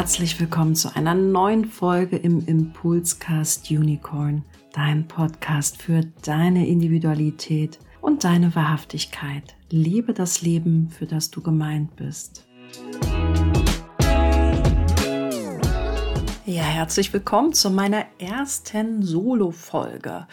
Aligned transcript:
herzlich 0.00 0.40
willkommen 0.40 0.74
zu 0.74 0.96
einer 0.96 1.14
neuen 1.14 1.66
Folge 1.66 2.16
im 2.16 2.46
Impulscast 2.46 3.70
Unicorn, 3.70 4.46
dein 4.72 5.06
Podcast 5.06 5.82
für 5.82 6.00
deine 6.22 6.66
Individualität 6.66 7.78
und 8.00 8.24
deine 8.24 8.54
Wahrhaftigkeit. 8.54 9.56
Liebe 9.68 10.14
das 10.14 10.40
Leben, 10.40 10.88
für 10.88 11.04
das 11.04 11.30
du 11.30 11.42
gemeint 11.42 11.96
bist. 11.96 12.46
Ja, 16.46 16.62
herzlich 16.62 17.12
willkommen 17.12 17.52
zu 17.52 17.68
meiner 17.68 18.06
ersten 18.18 19.02
Solo-Folge. 19.02 20.26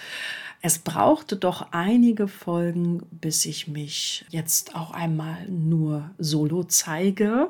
Es 0.61 0.79
brauchte 0.79 1.35
doch 1.35 1.71
einige 1.71 2.29
Folgen, 2.29 3.05
bis 3.11 3.45
ich 3.45 3.67
mich 3.67 4.25
jetzt 4.29 4.75
auch 4.75 4.91
einmal 4.91 5.45
nur 5.49 6.11
solo 6.17 6.63
zeige. 6.63 7.49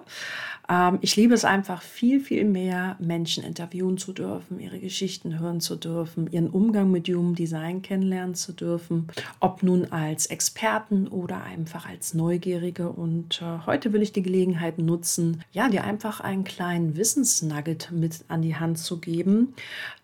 Ähm, 0.70 1.00
ich 1.02 1.16
liebe 1.16 1.34
es 1.34 1.46
einfach 1.46 1.82
viel, 1.82 2.20
viel 2.20 2.46
mehr, 2.46 2.98
Menschen 3.00 3.44
interviewen 3.44 3.98
zu 3.98 4.14
dürfen, 4.14 4.60
ihre 4.60 4.80
Geschichten 4.80 5.40
hören 5.40 5.62
zu 5.62 5.76
dürfen, 5.76 6.28
ihren 6.32 6.50
Umgang 6.50 6.92
mit 6.92 7.08
Human 7.08 7.36
Design 7.36 7.82
kennenlernen 7.82 8.36
zu 8.36 8.52
dürfen, 8.52 9.08
ob 9.40 9.64
nun 9.64 9.92
als 9.92 10.28
Experten 10.28 11.08
oder 11.08 11.44
einfach 11.44 11.88
als 11.88 12.14
Neugierige. 12.14 12.90
Und 12.90 13.42
äh, 13.42 13.66
heute 13.66 13.94
will 13.94 14.02
ich 14.02 14.12
die 14.12 14.24
Gelegenheit 14.24 14.78
nutzen, 14.78 15.44
ja, 15.52 15.70
dir 15.70 15.84
einfach 15.84 16.20
einen 16.20 16.44
kleinen 16.44 16.98
Wissensnugget 16.98 17.92
mit 17.92 18.26
an 18.28 18.42
die 18.42 18.56
Hand 18.56 18.80
zu 18.80 19.00
geben, 19.00 19.54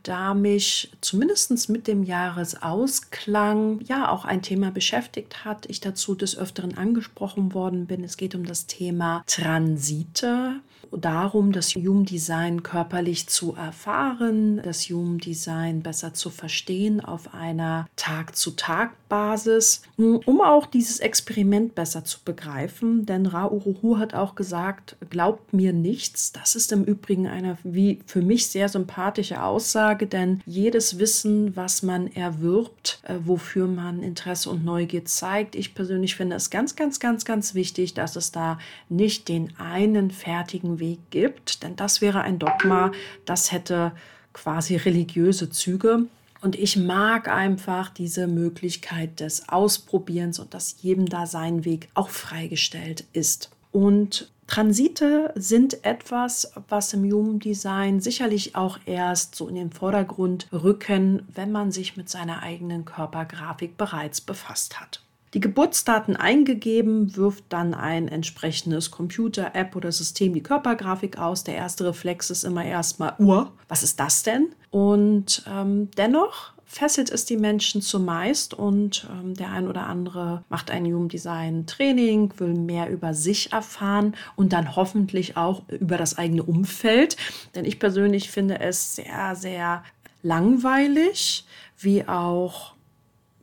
da 0.04 0.34
mich 0.34 0.92
zumindest 1.02 1.70
mit 1.70 1.88
dem 1.88 2.04
Jahresausklang 2.04 3.82
ja 3.86 4.10
auch 4.10 4.26
ein 4.26 4.42
Thema 4.42 4.72
beschäftigt 4.72 5.46
hat, 5.46 5.66
ich 5.70 5.80
dazu 5.80 6.16
des 6.16 6.38
Öfteren 6.38 6.78
angesprochen 6.78 7.54
worden 7.54 7.86
bin. 7.86 8.04
Es 8.04 8.18
geht 8.18 8.36
um 8.36 8.46
das 8.46 8.68
Thema 8.68 9.24
Transite 9.28 10.53
darum, 10.92 11.52
das 11.52 11.76
Human 11.76 12.06
Design 12.06 12.64
körperlich 12.64 13.28
zu 13.28 13.56
erfahren, 13.56 14.62
das 14.64 14.90
Human 14.90 15.18
Design 15.18 15.82
besser 15.82 16.14
zu 16.14 16.30
verstehen 16.30 17.02
auf 17.02 17.34
einer 17.34 17.88
Tag-zu-Tag-Basis, 17.96 19.84
um 19.98 20.42
auch 20.42 20.66
dieses 20.66 21.00
Experiment 21.00 21.76
besser 21.76 22.06
zu 22.06 22.20
begreifen. 22.24 23.06
Denn 23.06 23.26
Ra 23.26 23.48
Uruhu 23.48 23.98
hat 23.98 24.14
auch 24.14 24.36
gesagt, 24.36 24.96
glaubt 25.10 25.54
mir 25.54 25.74
nichts. 25.74 26.32
Das 26.32 26.56
ist 26.56 26.72
im 26.72 26.84
Übrigen 26.84 27.28
eine 27.28 27.58
wie 27.64 28.00
für 28.06 28.22
mich 28.22 28.48
sehr 28.48 28.70
sympathische 28.70 29.44
Aussage, 29.44 30.08
denn 30.08 30.42
jedes 30.46 31.00
Wissen, 31.00 31.56
was 31.56 31.84
man 31.84 32.08
erwirbt, 32.08 33.02
äh, 33.04 33.16
wofür 33.24 33.68
man 33.68 34.04
Interesse 34.04 34.50
und 34.50 34.64
Neugier 34.66 35.06
zeigt, 35.06 35.56
ich 35.56 35.76
persönlich 35.76 36.16
finde 36.16 36.36
es 36.36 36.50
ganz, 36.50 36.76
ganz, 36.76 37.00
ganz, 37.00 37.26
ganz 37.26 37.56
wichtig, 37.56 37.94
dass 37.94 38.16
es 38.16 38.32
da 38.32 38.60
nicht 38.90 39.28
den 39.28 39.58
einen 39.58 40.12
fertigen 40.12 40.43
Weg 40.52 40.80
Weg 40.80 41.00
gibt, 41.10 41.64
denn 41.64 41.76
das 41.76 42.02
wäre 42.02 42.22
ein 42.22 42.40
Dogma, 42.40 42.92
das 43.26 43.52
hätte 43.52 43.94
quasi 44.34 44.76
religiöse 44.76 45.50
Züge. 45.50 46.06
Und 46.42 46.58
ich 46.58 46.76
mag 46.76 47.30
einfach 47.30 47.90
diese 47.90 48.28
Möglichkeit 48.28 49.22
des 49.22 49.48
Ausprobierens 49.48 50.40
und 50.40 50.54
dass 50.54 50.76
jedem 50.82 51.06
da 51.06 51.26
sein 51.26 51.64
Weg 51.64 51.88
auch 51.94 52.10
freigestellt 52.10 53.06
ist. 53.14 53.50
Und 53.72 54.30
Transite 54.48 55.32
sind 55.36 55.86
etwas, 55.86 56.52
was 56.68 56.94
im 56.94 57.10
Human 57.10 57.40
Design 57.40 58.02
sicherlich 58.02 58.58
auch 58.58 58.78
erst 58.86 59.36
so 59.36 59.48
in 59.48 59.56
den 59.56 59.72
Vordergrund 59.72 60.48
rücken, 60.52 61.26
wenn 61.34 61.52
man 61.52 61.72
sich 61.72 61.96
mit 61.96 62.10
seiner 62.10 62.44
eigenen 62.44 62.84
Körpergrafik 62.84 63.78
bereits 63.78 64.20
befasst 64.20 64.82
hat 64.82 65.02
die 65.34 65.40
Geburtsdaten 65.40 66.16
eingegeben, 66.16 67.16
wirft 67.16 67.46
dann 67.50 67.74
ein 67.74 68.08
entsprechendes 68.08 68.92
Computer, 68.92 69.56
App 69.56 69.76
oder 69.76 69.92
System 69.92 70.34
die 70.34 70.44
Körpergrafik 70.44 71.18
aus. 71.18 71.44
Der 71.44 71.56
erste 71.56 71.86
Reflex 71.86 72.30
ist 72.30 72.44
immer 72.44 72.64
erstmal, 72.64 73.16
Uhr, 73.18 73.52
was 73.68 73.84
ist 73.84 74.00
das 74.00 74.24
denn? 74.24 74.50
Und 74.70 75.44
ähm, 75.48 75.90
dennoch 75.98 76.54
fesselt 76.66 77.12
es 77.12 77.26
die 77.26 77.38
Menschen 77.38 77.82
zumeist 77.82 78.54
und 78.54 79.08
ähm, 79.12 79.36
der 79.36 79.52
ein 79.52 79.68
oder 79.68 79.86
andere 79.88 80.44
macht 80.50 80.72
ein 80.72 80.86
Human 80.86 81.10
Design 81.10 81.68
Training, 81.68 82.34
will 82.38 82.54
mehr 82.54 82.90
über 82.90 83.14
sich 83.14 83.52
erfahren 83.52 84.16
und 84.36 84.54
dann 84.54 84.76
hoffentlich 84.76 85.38
auch 85.38 85.64
über 85.70 85.98
das 85.98 86.18
eigene 86.18 86.44
Umfeld. 86.44 87.18
Denn 87.54 87.66
ich 87.66 87.80
persönlich 87.80 88.32
finde 88.32 88.60
es 88.60 88.96
sehr, 88.96 89.36
sehr 89.36 89.84
langweilig, 90.24 91.46
wie 91.78 92.08
auch 92.08 92.74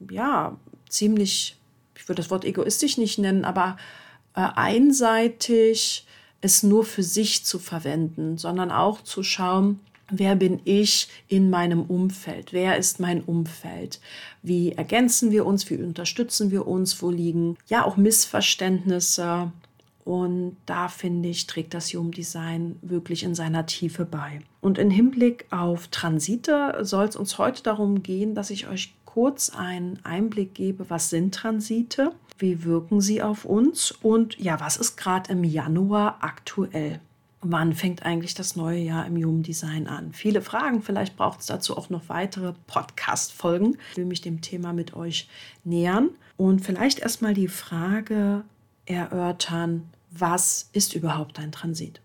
ja 0.09 0.57
ziemlich 0.89 1.57
ich 1.60 1.60
würde 2.11 2.21
das 2.23 2.31
Wort 2.31 2.45
egoistisch 2.45 2.99
nicht 2.99 3.19
nennen, 3.19 3.47
aber 3.47 3.79
äh, 4.35 4.47
einseitig 4.55 6.05
es 6.43 6.63
nur 6.63 6.85
für 6.85 7.03
sich 7.03 7.45
zu 7.45 7.59
verwenden, 7.59 8.37
sondern 8.37 8.71
auch 8.71 9.03
zu 9.03 9.23
schauen, 9.23 9.81
wer 10.11 10.37
bin 10.37 10.61
ich 10.65 11.09
in 11.29 11.51
meinem 11.51 11.83
Umfeld, 11.83 12.53
wer 12.53 12.77
ist 12.77 13.01
mein 13.01 13.23
Umfeld, 13.23 14.01
wie 14.43 14.73
ergänzen 14.73 15.31
wir 15.31 15.47
uns, 15.47 15.69
wie 15.71 15.77
unterstützen 15.77 16.51
wir 16.51 16.67
uns, 16.67 17.03
wo 17.03 17.11
liegen 17.11 17.57
ja 17.69 17.85
auch 17.85 17.97
Missverständnisse. 17.97 19.53
Und 20.05 20.57
da 20.67 20.89
finde 20.89 21.29
ich, 21.29 21.47
trägt 21.47 21.75
das 21.75 21.93
Human 21.93 22.11
Design 22.11 22.77
wirklich 22.83 23.23
in 23.23 23.35
seiner 23.35 23.67
Tiefe 23.67 24.05
bei. 24.05 24.41
Und 24.61 24.79
im 24.79 24.91
Hinblick 24.91 25.47
auf 25.51 25.89
Transite 25.89 26.79
soll 26.81 27.05
es 27.05 27.17
uns 27.17 27.39
heute 27.39 27.63
darum 27.63 28.03
gehen, 28.03 28.35
dass 28.35 28.51
ich 28.51 28.67
euch 28.67 28.95
kurz 29.13 29.51
einen 29.51 29.99
Einblick 30.05 30.55
gebe, 30.55 30.89
was 30.89 31.11
sind 31.11 31.35
Transite, 31.35 32.13
wie 32.39 32.65
wirken 32.65 33.01
sie 33.01 33.23
auf 33.23 33.45
uns 33.45 33.91
und 33.91 34.39
ja, 34.39 34.61
was 34.61 34.77
ist 34.77 34.97
gerade 34.97 35.33
im 35.33 35.43
Januar 35.43 36.19
aktuell. 36.21 37.01
Wann 37.43 37.73
fängt 37.73 38.05
eigentlich 38.05 38.35
das 38.35 38.55
neue 38.55 38.79
Jahr 38.79 39.07
im 39.07 39.17
Human 39.17 39.43
Design 39.43 39.87
an? 39.87 40.13
Viele 40.13 40.43
Fragen, 40.43 40.83
vielleicht 40.83 41.17
braucht 41.17 41.41
es 41.41 41.47
dazu 41.47 41.77
auch 41.77 41.91
noch 41.91 42.09
weitere 42.09 42.53
Podcast-Folgen. 42.67 43.79
Ich 43.93 43.97
will 43.97 44.05
mich 44.05 44.21
dem 44.21 44.43
Thema 44.43 44.73
mit 44.73 44.95
euch 44.95 45.29
nähern 45.65 46.11
und 46.37 46.61
vielleicht 46.61 47.01
erstmal 47.01 47.35
die 47.35 47.49
Frage 47.49 48.45
erörtern, 48.87 49.89
was 50.11 50.69
ist 50.73 50.95
überhaupt 50.95 51.39
ein 51.39 51.51
Transit? 51.51 52.01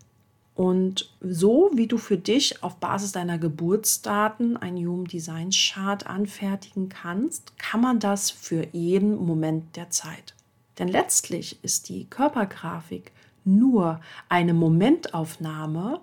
Und 0.56 1.14
so 1.20 1.70
wie 1.74 1.86
du 1.86 1.98
für 1.98 2.16
dich 2.16 2.62
auf 2.62 2.76
Basis 2.76 3.12
deiner 3.12 3.38
Geburtsdaten 3.38 4.56
ein 4.56 4.76
Human 4.76 5.04
Design 5.04 5.50
Chart 5.50 6.06
anfertigen 6.06 6.88
kannst, 6.88 7.58
kann 7.58 7.82
man 7.82 8.00
das 8.00 8.30
für 8.30 8.66
jeden 8.72 9.16
Moment 9.16 9.76
der 9.76 9.90
Zeit. 9.90 10.34
Denn 10.78 10.88
letztlich 10.88 11.62
ist 11.62 11.90
die 11.90 12.06
Körpergrafik 12.06 13.12
nur 13.44 14.00
eine 14.30 14.54
Momentaufnahme 14.54 16.00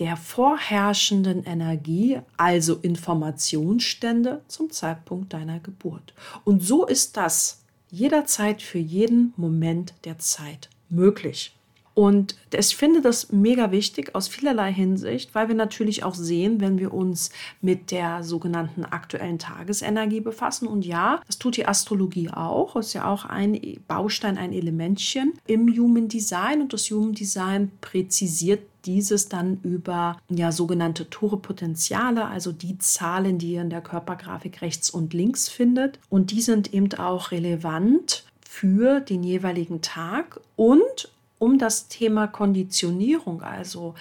der 0.00 0.16
vorherrschenden 0.16 1.44
Energie, 1.44 2.18
also 2.36 2.74
Informationsstände 2.74 4.42
zum 4.48 4.70
Zeitpunkt 4.70 5.32
deiner 5.32 5.60
Geburt. 5.60 6.12
Und 6.42 6.64
so 6.64 6.86
ist 6.86 7.16
das 7.16 7.62
jederzeit 7.88 8.62
für 8.62 8.78
jeden 8.78 9.32
Moment 9.36 9.94
der 10.04 10.18
Zeit 10.18 10.70
möglich. 10.88 11.54
Und 11.94 12.36
ich 12.54 12.76
finde 12.76 13.02
das 13.02 13.32
mega 13.32 13.70
wichtig 13.70 14.14
aus 14.14 14.28
vielerlei 14.28 14.72
Hinsicht, 14.72 15.34
weil 15.34 15.48
wir 15.48 15.54
natürlich 15.54 16.04
auch 16.04 16.14
sehen, 16.14 16.60
wenn 16.60 16.78
wir 16.78 16.94
uns 16.94 17.30
mit 17.60 17.90
der 17.90 18.22
sogenannten 18.22 18.84
aktuellen 18.84 19.38
Tagesenergie 19.38 20.20
befassen. 20.20 20.66
Und 20.66 20.86
ja, 20.86 21.20
das 21.26 21.38
tut 21.38 21.56
die 21.56 21.66
Astrologie 21.66 22.30
auch. 22.30 22.76
Ist 22.76 22.94
ja 22.94 23.10
auch 23.10 23.24
ein 23.24 23.60
Baustein, 23.86 24.38
ein 24.38 24.52
Elementchen 24.52 25.34
im 25.46 25.68
Human 25.68 26.08
Design. 26.08 26.62
Und 26.62 26.72
das 26.72 26.90
Human 26.90 27.12
Design 27.12 27.70
präzisiert 27.80 28.62
dieses 28.84 29.28
dann 29.28 29.60
über 29.62 30.18
ja 30.28 30.50
sogenannte 30.50 31.08
Tore-Potenziale, 31.08 32.26
also 32.26 32.52
die 32.52 32.78
Zahlen, 32.78 33.38
die 33.38 33.52
ihr 33.52 33.62
in 33.62 33.70
der 33.70 33.80
Körpergrafik 33.80 34.60
rechts 34.62 34.90
und 34.90 35.14
links 35.14 35.48
findet. 35.48 35.98
Und 36.08 36.30
die 36.30 36.40
sind 36.40 36.74
eben 36.74 36.92
auch 36.94 37.30
relevant 37.30 38.24
für 38.48 39.00
den 39.00 39.22
jeweiligen 39.22 39.82
Tag 39.82 40.40
und 40.56 41.10
um 41.42 41.58
das 41.58 41.88
Thema 41.88 42.28
Konditionierung, 42.28 43.42
also 43.42 43.96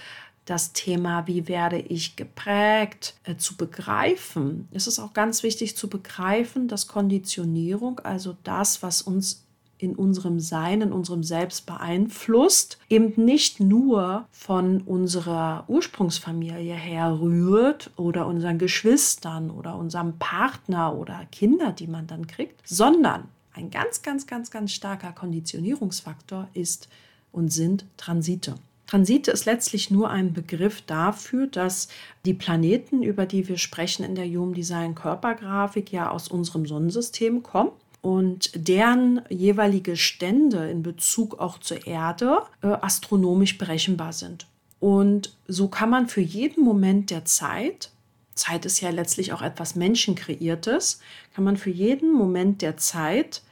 das 0.46 0.74
Thema, 0.74 1.26
wie 1.26 1.48
werde 1.48 1.80
ich 1.80 2.16
geprägt, 2.16 3.16
äh, 3.24 3.36
zu 3.36 3.58
begreifen. 3.58 4.68
Es 4.72 4.86
ist 4.86 5.00
auch 5.00 5.14
ganz 5.14 5.42
wichtig 5.42 5.76
zu 5.76 5.90
begreifen, 5.90 6.68
dass 6.68 6.88
Konditionierung, 6.88 8.00
also 8.02 8.38
das, 8.44 8.84
was 8.84 9.02
uns 9.02 9.44
in 9.80 9.96
unserem 9.96 10.40
Sein, 10.40 10.82
in 10.82 10.92
unserem 10.92 11.24
Selbst 11.24 11.66
beeinflusst, 11.66 12.78
eben 12.90 13.14
nicht 13.16 13.60
nur 13.60 14.28
von 14.30 14.82
unserer 14.82 15.64
Ursprungsfamilie 15.68 16.76
her 16.76 17.18
rührt 17.20 17.90
oder 17.96 18.28
unseren 18.28 18.60
Geschwistern 18.60 19.50
oder 19.50 19.78
unserem 19.78 20.20
Partner 20.20 20.96
oder 20.96 21.26
Kinder, 21.32 21.72
die 21.72 21.88
man 21.88 22.06
dann 22.06 22.28
kriegt, 22.28 22.62
sondern 22.68 23.30
ein 23.54 23.72
ganz, 23.72 24.04
ganz, 24.04 24.28
ganz, 24.28 24.52
ganz 24.52 24.74
starker 24.74 25.12
Konditionierungsfaktor 25.12 26.48
ist 26.54 26.88
und 27.31 27.51
sind 27.51 27.86
Transite. 27.98 28.56
Transite 28.88 29.31
ist 29.31 29.45
letztlich 29.45 29.89
nur 29.89 30.10
ein 30.10 30.33
Begriff 30.33 30.81
dafür, 30.81 31.48
dass 31.48 31.88
die 32.25 32.33
Planeten, 32.33 33.04
über 33.04 33.25
die 33.25 33.48
wir 33.48 33.57
sprechen 33.57 34.04
in 34.04 34.16
der 34.16 34.28
Human 34.28 34.54
Design 34.54 34.95
Körpergrafik, 34.95 35.94
ja 35.94 36.10
aus 36.10 36.28
unserem 36.28 36.66
Sonnensystem 36.66 37.42
kommen 37.42 37.72
und 38.01 38.51
deren 38.54 39.22
jeweilige 39.30 39.95
Stände 39.95 40.69
in 40.69 40.83
Bezug 40.83 41.39
auch 41.39 41.60
zur 41.60 41.88
Erde 41.88 42.42
äh, 42.62 42.68
astronomisch 42.68 43.57
berechenbar 43.57 44.12
sind. 44.12 44.48
Und 44.81 45.38
so 45.48 45.68
kann 45.68 45.89
man 45.89 46.10
für 46.10 46.22
jeden 46.22 46.63
Moment 46.63 47.12
der 47.12 47.24
Zeit, 47.24 47.92
Zeit 48.34 48.66
ist 48.66 48.81
ja 48.81 48.89
letztlich 48.89 49.31
auch 49.31 49.42
etwas 49.42 49.75
Menschenkreiertes, 49.75 51.00
kann 51.34 51.44
man 51.44 51.56
für 51.56 51.69
jeden 51.69 52.12
Moment 52.12 52.62
der 52.62 52.75
Zeit 52.77 53.44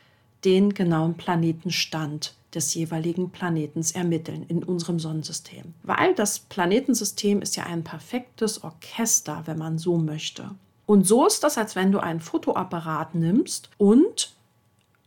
den 0.43 0.73
genauen 0.73 1.15
Planetenstand 1.15 2.33
des 2.53 2.73
jeweiligen 2.73 3.29
Planetens 3.29 3.91
ermitteln 3.91 4.45
in 4.47 4.63
unserem 4.63 4.99
Sonnensystem. 4.99 5.73
Weil 5.83 6.15
das 6.15 6.39
Planetensystem 6.39 7.41
ist 7.41 7.55
ja 7.55 7.63
ein 7.65 7.83
perfektes 7.83 8.63
Orchester, 8.63 9.43
wenn 9.45 9.57
man 9.57 9.77
so 9.77 9.97
möchte. 9.97 10.51
Und 10.85 11.05
so 11.05 11.27
ist 11.27 11.43
das, 11.43 11.57
als 11.57 11.75
wenn 11.75 11.91
du 11.91 11.99
einen 11.99 12.19
Fotoapparat 12.19 13.13
nimmst 13.13 13.69
und 13.77 14.33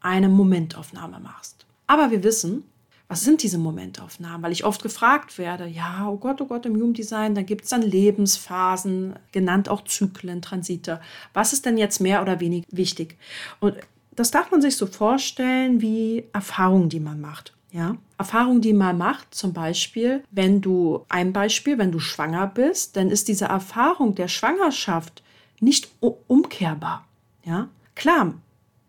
eine 0.00 0.28
Momentaufnahme 0.28 1.18
machst. 1.18 1.66
Aber 1.86 2.10
wir 2.10 2.22
wissen, 2.22 2.64
was 3.12 3.22
sind 3.22 3.42
diese 3.42 3.58
Momentaufnahmen? 3.58 4.42
Weil 4.42 4.52
ich 4.52 4.64
oft 4.64 4.82
gefragt 4.82 5.36
werde, 5.36 5.66
ja, 5.66 6.08
oh 6.08 6.16
Gott, 6.16 6.40
oh 6.40 6.46
Gott, 6.46 6.64
im 6.64 6.76
Human 6.76 7.34
da 7.34 7.42
gibt 7.42 7.64
es 7.64 7.70
dann 7.70 7.82
Lebensphasen, 7.82 9.16
genannt 9.32 9.68
auch 9.68 9.84
Zyklen, 9.84 10.40
Transite. 10.40 10.98
Was 11.34 11.52
ist 11.52 11.66
denn 11.66 11.76
jetzt 11.76 12.00
mehr 12.00 12.22
oder 12.22 12.40
weniger 12.40 12.66
wichtig? 12.70 13.18
Und 13.60 13.76
das 14.14 14.30
darf 14.30 14.50
man 14.50 14.60
sich 14.60 14.76
so 14.76 14.86
vorstellen 14.86 15.80
wie 15.80 16.24
Erfahrungen, 16.32 16.88
die 16.88 17.00
man 17.00 17.20
macht. 17.20 17.54
Ja, 17.70 17.96
Erfahrungen, 18.18 18.60
die 18.60 18.74
man 18.74 18.98
macht, 18.98 19.34
zum 19.34 19.54
Beispiel, 19.54 20.22
wenn 20.30 20.60
du, 20.60 21.06
ein 21.08 21.32
Beispiel, 21.32 21.78
wenn 21.78 21.90
du 21.90 22.00
schwanger 22.00 22.46
bist, 22.46 22.96
dann 22.96 23.08
ist 23.08 23.28
diese 23.28 23.46
Erfahrung 23.46 24.14
der 24.14 24.28
Schwangerschaft 24.28 25.22
nicht 25.58 25.90
umkehrbar. 26.00 27.06
Ja, 27.44 27.68
klar, 27.94 28.34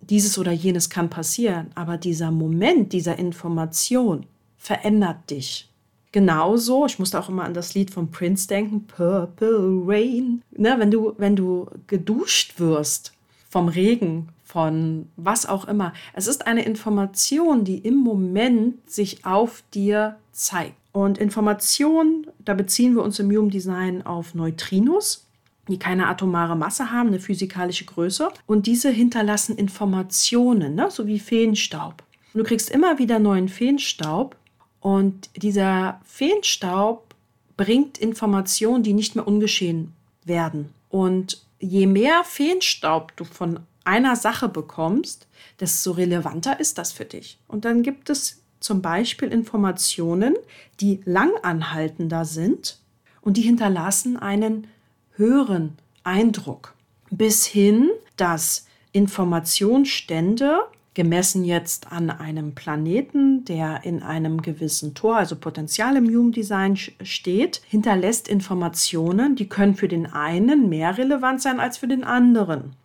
dieses 0.01 0.37
oder 0.37 0.51
jenes 0.51 0.89
kann 0.89 1.09
passieren, 1.09 1.67
aber 1.75 1.97
dieser 1.97 2.29
Moment 2.29 2.91
dieser 2.91 3.17
Information 3.17 4.25
verändert 4.57 5.29
dich. 5.29 5.69
Genauso, 6.11 6.85
ich 6.85 6.99
musste 6.99 7.19
auch 7.19 7.29
immer 7.29 7.43
an 7.43 7.53
das 7.53 7.73
Lied 7.73 7.89
von 7.89 8.11
Prince 8.11 8.47
denken, 8.47 8.85
Purple 8.85 9.81
Rain. 9.85 10.43
Ne, 10.51 10.75
wenn, 10.77 10.91
du, 10.91 11.13
wenn 11.17 11.35
du 11.35 11.67
geduscht 11.87 12.59
wirst 12.59 13.13
vom 13.49 13.67
Regen, 13.67 14.29
von 14.53 15.09
was 15.15 15.47
auch 15.47 15.65
immer. 15.65 15.93
Es 16.13 16.27
ist 16.27 16.45
eine 16.45 16.63
Information, 16.63 17.63
die 17.63 17.79
im 17.79 17.95
Moment 17.95 18.87
sich 18.87 19.25
auf 19.25 19.63
dir 19.73 20.17
zeigt. 20.31 20.75
Und 20.91 21.17
Information, 21.17 22.27
da 22.37 22.53
beziehen 22.53 22.93
wir 22.93 23.01
uns 23.01 23.17
im 23.17 23.31
Human 23.31 23.49
Design 23.49 24.05
auf 24.05 24.35
Neutrinos, 24.35 25.25
die 25.67 25.79
keine 25.79 26.07
atomare 26.07 26.55
Masse 26.55 26.91
haben, 26.91 27.07
eine 27.07 27.19
physikalische 27.19 27.85
Größe. 27.85 28.29
Und 28.45 28.67
diese 28.67 28.91
hinterlassen 28.91 29.57
Informationen, 29.57 30.75
ne? 30.75 30.91
so 30.91 31.07
wie 31.07 31.17
Feenstaub. 31.17 32.03
Und 32.35 32.41
du 32.41 32.43
kriegst 32.43 32.69
immer 32.69 32.99
wieder 32.99 33.17
neuen 33.17 33.49
Feenstaub. 33.49 34.35
Und 34.81 35.31
dieser 35.35 35.99
Feenstaub 36.05 37.15
bringt 37.57 37.97
Informationen, 37.97 38.83
die 38.83 38.93
nicht 38.93 39.15
mehr 39.15 39.27
ungeschehen 39.27 39.93
werden. 40.25 40.69
Und 40.89 41.43
je 41.59 41.87
mehr 41.87 42.23
Feenstaub 42.23 43.17
du 43.17 43.23
von 43.23 43.61
einer 43.83 44.15
Sache 44.15 44.49
bekommst, 44.49 45.27
desto 45.59 45.91
relevanter 45.91 46.59
ist 46.59 46.77
das 46.77 46.91
für 46.91 47.05
dich. 47.05 47.39
Und 47.47 47.65
dann 47.65 47.83
gibt 47.83 48.09
es 48.09 48.41
zum 48.59 48.81
Beispiel 48.81 49.29
Informationen, 49.29 50.35
die 50.79 51.01
langanhaltender 51.05 52.25
sind 52.25 52.79
und 53.21 53.37
die 53.37 53.41
hinterlassen 53.41 54.17
einen 54.17 54.67
höheren 55.15 55.77
Eindruck. 56.03 56.73
Bis 57.11 57.45
hin, 57.45 57.89
dass 58.17 58.67
Informationsstände 58.91 60.61
gemessen 60.93 61.43
jetzt 61.43 61.91
an 61.91 62.09
einem 62.09 62.53
Planeten, 62.53 63.45
der 63.45 63.83
in 63.83 64.03
einem 64.03 64.41
gewissen 64.41 64.93
Tor, 64.93 65.17
also 65.17 65.35
Potenzial 65.35 65.95
im 65.97 66.07
Human 66.07 66.31
Design 66.31 66.77
steht, 66.77 67.61
hinterlässt 67.67 68.27
Informationen, 68.27 69.35
die 69.35 69.49
können 69.49 69.75
für 69.75 69.87
den 69.87 70.05
einen 70.05 70.69
mehr 70.69 70.97
relevant 70.97 71.41
sein 71.41 71.59
als 71.59 71.77
für 71.77 71.87
den 71.87 72.03
anderen. 72.03 72.75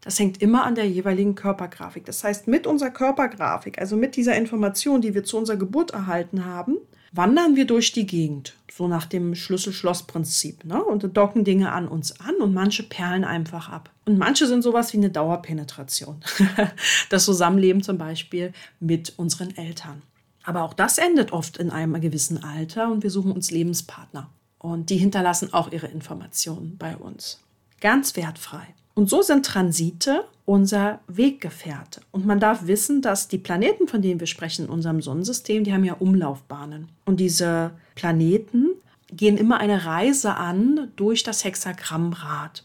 Das 0.00 0.18
hängt 0.18 0.40
immer 0.40 0.64
an 0.64 0.74
der 0.74 0.88
jeweiligen 0.88 1.34
Körpergrafik. 1.34 2.06
Das 2.06 2.24
heißt, 2.24 2.48
mit 2.48 2.66
unserer 2.66 2.90
Körpergrafik, 2.90 3.78
also 3.78 3.96
mit 3.96 4.16
dieser 4.16 4.34
Information, 4.34 5.02
die 5.02 5.14
wir 5.14 5.24
zu 5.24 5.36
unserer 5.36 5.56
Geburt 5.56 5.90
erhalten 5.90 6.44
haben, 6.46 6.78
wandern 7.12 7.56
wir 7.56 7.66
durch 7.66 7.92
die 7.92 8.06
Gegend, 8.06 8.54
so 8.72 8.88
nach 8.88 9.04
dem 9.04 9.34
Schlüssel-Schloss-Prinzip. 9.34 10.64
Ne? 10.64 10.82
Und 10.82 11.16
docken 11.16 11.44
Dinge 11.44 11.72
an 11.72 11.88
uns 11.88 12.18
an 12.20 12.36
und 12.36 12.54
manche 12.54 12.82
perlen 12.82 13.24
einfach 13.24 13.68
ab. 13.68 13.90
Und 14.06 14.18
manche 14.18 14.46
sind 14.46 14.62
sowas 14.62 14.92
wie 14.92 14.98
eine 14.98 15.10
Dauerpenetration. 15.10 16.20
das 17.10 17.24
Zusammenleben 17.24 17.82
zum 17.82 17.98
Beispiel 17.98 18.52
mit 18.78 19.18
unseren 19.18 19.54
Eltern. 19.56 20.02
Aber 20.44 20.62
auch 20.62 20.72
das 20.72 20.98
endet 20.98 21.32
oft 21.32 21.58
in 21.58 21.70
einem 21.70 22.00
gewissen 22.00 22.42
Alter 22.42 22.90
und 22.90 23.02
wir 23.02 23.10
suchen 23.10 23.32
uns 23.32 23.50
Lebenspartner. 23.50 24.30
Und 24.58 24.90
die 24.90 24.96
hinterlassen 24.96 25.52
auch 25.52 25.72
ihre 25.72 25.86
Informationen 25.86 26.76
bei 26.78 26.96
uns. 26.96 27.40
Ganz 27.80 28.16
wertfrei. 28.16 28.66
Und 29.00 29.08
so 29.08 29.22
sind 29.22 29.46
Transite 29.46 30.26
unser 30.44 31.00
Weggefährte. 31.06 32.02
Und 32.10 32.26
man 32.26 32.38
darf 32.38 32.66
wissen, 32.66 33.00
dass 33.00 33.28
die 33.28 33.38
Planeten, 33.38 33.88
von 33.88 34.02
denen 34.02 34.20
wir 34.20 34.26
sprechen 34.26 34.66
in 34.66 34.70
unserem 34.70 35.00
Sonnensystem, 35.00 35.64
die 35.64 35.72
haben 35.72 35.84
ja 35.84 35.94
Umlaufbahnen. 35.94 36.90
Und 37.06 37.18
diese 37.18 37.70
Planeten 37.94 38.66
gehen 39.10 39.38
immer 39.38 39.56
eine 39.56 39.86
Reise 39.86 40.34
an 40.34 40.92
durch 40.96 41.22
das 41.22 41.44
Hexagrammrad. 41.44 42.62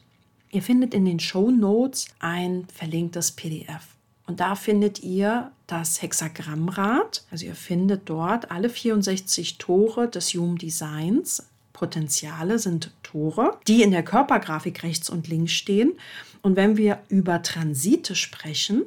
Ihr 0.52 0.62
findet 0.62 0.94
in 0.94 1.06
den 1.06 1.22
Show 1.22 1.52
Notes 1.52 2.10
ein 2.20 2.68
verlinktes 2.68 3.32
PDF. 3.32 3.96
Und 4.28 4.42
da 4.42 4.56
findet 4.56 5.04
ihr 5.04 5.54
das 5.68 6.02
Hexagrammrad. 6.02 7.24
Also 7.32 7.46
ihr 7.46 7.56
findet 7.56 8.10
dort 8.10 8.52
alle 8.52 8.68
64 8.68 9.58
Tore 9.58 10.10
des 10.10 10.34
Human 10.34 10.58
Designs 10.58 11.44
Potenziale 11.76 12.58
sind 12.58 12.92
Tore, 13.04 13.60
die 13.68 13.84
in 13.84 13.92
der 13.92 14.02
Körpergrafik 14.02 14.82
rechts 14.82 15.10
und 15.10 15.28
links 15.28 15.52
stehen. 15.52 15.92
Und 16.42 16.56
wenn 16.56 16.78
wir 16.78 17.00
über 17.10 17.42
Transite 17.42 18.16
sprechen, 18.16 18.84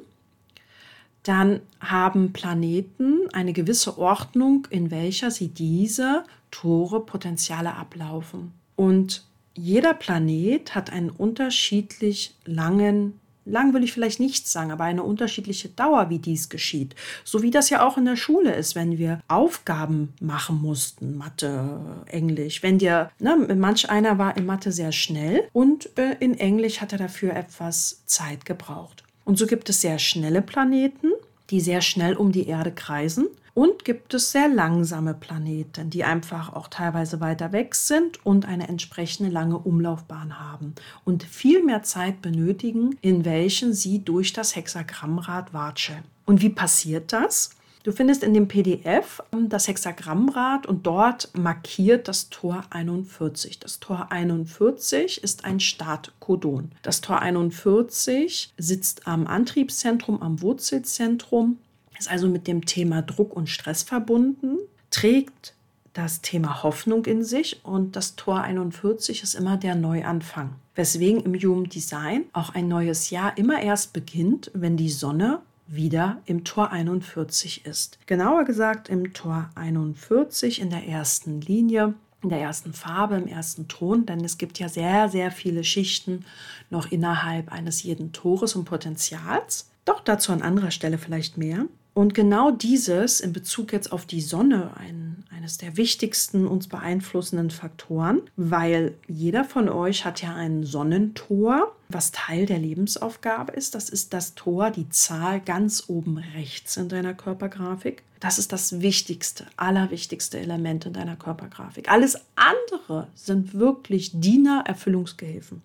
dann 1.21 1.59
haben 1.79 2.33
Planeten 2.33 3.29
eine 3.31 3.53
gewisse 3.53 3.99
Ordnung, 3.99 4.67
in 4.71 4.89
welcher 4.89 5.29
sie 5.29 5.49
diese 5.49 6.23
Tore 6.49 7.05
Potenziale 7.05 7.75
ablaufen. 7.75 8.53
Und 8.75 9.23
jeder 9.53 9.93
Planet 9.93 10.73
hat 10.73 10.91
einen 10.91 11.11
unterschiedlich 11.11 12.33
langen 12.45 13.18
lang 13.45 13.73
will 13.73 13.83
ich 13.83 13.93
vielleicht 13.93 14.19
nicht 14.19 14.47
sagen, 14.47 14.71
aber 14.71 14.83
eine 14.83 15.03
unterschiedliche 15.03 15.69
Dauer, 15.69 16.09
wie 16.09 16.19
dies 16.19 16.49
geschieht. 16.49 16.95
So 17.23 17.41
wie 17.41 17.51
das 17.51 17.69
ja 17.69 17.85
auch 17.85 17.97
in 17.97 18.05
der 18.05 18.15
Schule 18.15 18.53
ist, 18.53 18.75
wenn 18.75 18.97
wir 18.97 19.21
Aufgaben 19.27 20.13
machen 20.19 20.61
mussten, 20.61 21.17
Mathe, 21.17 21.79
Englisch. 22.07 22.63
Wenn 22.63 22.77
dir, 22.77 23.11
ne, 23.19 23.35
manch 23.55 23.89
einer 23.89 24.17
war 24.17 24.37
in 24.37 24.45
Mathe 24.45 24.71
sehr 24.71 24.91
schnell 24.91 25.47
und 25.53 25.97
äh, 25.97 26.15
in 26.19 26.37
Englisch 26.37 26.81
hat 26.81 26.91
er 26.91 26.99
dafür 26.99 27.35
etwas 27.35 28.03
Zeit 28.05 28.45
gebraucht. 28.45 29.03
Und 29.25 29.37
so 29.37 29.45
gibt 29.45 29.69
es 29.69 29.81
sehr 29.81 29.99
schnelle 29.99 30.41
Planeten, 30.41 31.11
die 31.49 31.61
sehr 31.61 31.81
schnell 31.81 32.15
um 32.15 32.31
die 32.31 32.47
Erde 32.47 32.71
kreisen. 32.71 33.27
Und 33.59 33.83
gibt 33.83 34.13
es 34.13 34.31
sehr 34.31 34.47
langsame 34.47 35.13
Planeten, 35.13 35.89
die 35.89 36.05
einfach 36.05 36.53
auch 36.53 36.69
teilweise 36.69 37.19
weiter 37.19 37.51
weg 37.51 37.75
sind 37.75 38.25
und 38.25 38.45
eine 38.45 38.69
entsprechende 38.69 39.29
lange 39.29 39.57
Umlaufbahn 39.57 40.39
haben 40.39 40.75
und 41.03 41.25
viel 41.25 41.61
mehr 41.61 41.83
Zeit 41.83 42.21
benötigen, 42.21 42.97
in 43.01 43.25
welchen 43.25 43.73
sie 43.73 44.01
durch 44.01 44.31
das 44.31 44.55
Hexagrammrad 44.55 45.53
watscheln. 45.53 46.05
Und 46.25 46.41
wie 46.41 46.51
passiert 46.51 47.11
das? 47.11 47.49
Du 47.83 47.91
findest 47.91 48.23
in 48.23 48.33
dem 48.33 48.47
PDF 48.47 49.21
ähm, 49.33 49.49
das 49.49 49.67
Hexagrammrad 49.67 50.65
und 50.65 50.87
dort 50.87 51.29
markiert 51.37 52.07
das 52.07 52.29
Tor 52.29 52.63
41. 52.69 53.59
Das 53.59 53.81
Tor 53.81 54.09
41 54.09 55.21
ist 55.21 55.43
ein 55.43 55.59
Startkodon. 55.59 56.71
Das 56.81 57.01
Tor 57.01 57.19
41 57.19 58.53
sitzt 58.57 59.05
am 59.05 59.27
Antriebszentrum, 59.27 60.21
am 60.21 60.41
Wurzelzentrum 60.41 61.57
ist 61.99 62.09
also 62.09 62.27
mit 62.27 62.47
dem 62.47 62.65
Thema 62.65 63.01
Druck 63.01 63.35
und 63.35 63.49
Stress 63.49 63.83
verbunden, 63.83 64.57
trägt 64.89 65.53
das 65.93 66.21
Thema 66.21 66.63
Hoffnung 66.63 67.05
in 67.05 67.23
sich 67.23 67.59
und 67.63 67.95
das 67.95 68.15
Tor 68.15 68.41
41 68.41 69.21
ist 69.21 69.33
immer 69.33 69.57
der 69.57 69.75
Neuanfang. 69.75 70.55
Weswegen 70.75 71.23
im 71.23 71.33
Human 71.35 71.69
Design 71.69 72.25
auch 72.31 72.55
ein 72.55 72.67
neues 72.67 73.09
Jahr 73.09 73.37
immer 73.37 73.61
erst 73.61 73.91
beginnt, 73.91 74.49
wenn 74.53 74.77
die 74.77 74.89
Sonne 74.89 75.41
wieder 75.67 76.21
im 76.25 76.43
Tor 76.43 76.71
41 76.71 77.65
ist. 77.65 77.99
Genauer 78.05 78.45
gesagt 78.45 78.89
im 78.89 79.13
Tor 79.13 79.49
41 79.55 80.61
in 80.61 80.69
der 80.69 80.87
ersten 80.87 81.41
Linie, 81.41 81.93
in 82.23 82.29
der 82.29 82.39
ersten 82.39 82.73
Farbe, 82.73 83.15
im 83.15 83.27
ersten 83.27 83.67
Ton, 83.67 84.05
denn 84.05 84.23
es 84.23 84.37
gibt 84.37 84.59
ja 84.59 84.67
sehr, 84.67 85.09
sehr 85.09 85.31
viele 85.31 85.63
Schichten 85.63 86.25
noch 86.69 86.91
innerhalb 86.91 87.51
eines 87.51 87.83
jeden 87.83 88.11
Tores 88.11 88.55
und 88.55 88.65
Potenzials. 88.65 89.69
Doch 89.85 90.01
dazu 90.01 90.31
an 90.31 90.41
anderer 90.41 90.71
Stelle 90.71 90.97
vielleicht 90.97 91.37
mehr. 91.37 91.65
Und 91.93 92.13
genau 92.13 92.51
dieses 92.51 93.19
in 93.19 93.33
Bezug 93.33 93.73
jetzt 93.73 93.91
auf 93.91 94.05
die 94.05 94.21
Sonne, 94.21 94.71
ein, 94.77 95.23
eine 95.35 95.39
eines 95.49 95.57
der 95.57 95.77
wichtigsten 95.77 96.45
uns 96.45 96.67
beeinflussenden 96.67 97.49
Faktoren, 97.49 98.21
weil 98.35 98.93
jeder 99.07 99.43
von 99.43 99.67
euch 99.67 100.05
hat 100.05 100.21
ja 100.21 100.35
ein 100.35 100.63
Sonnentor, 100.63 101.75
was 101.87 102.11
Teil 102.11 102.45
der 102.45 102.59
Lebensaufgabe 102.59 103.53
ist. 103.53 103.73
Das 103.73 103.89
ist 103.89 104.13
das 104.13 104.35
Tor, 104.35 104.69
die 104.69 104.89
Zahl 104.89 105.41
ganz 105.41 105.85
oben 105.87 106.19
rechts 106.35 106.77
in 106.77 106.87
deiner 106.87 107.15
Körpergrafik. 107.15 108.03
Das 108.19 108.37
ist 108.37 108.51
das 108.51 108.81
wichtigste, 108.81 109.47
allerwichtigste 109.57 110.39
Element 110.39 110.85
in 110.85 110.93
deiner 110.93 111.15
Körpergrafik. 111.15 111.89
Alles 111.89 112.19
andere 112.35 113.07
sind 113.15 113.55
wirklich 113.55 114.11
Diener, 114.13 114.65
Erfüllungsgehilfen. 114.67 115.63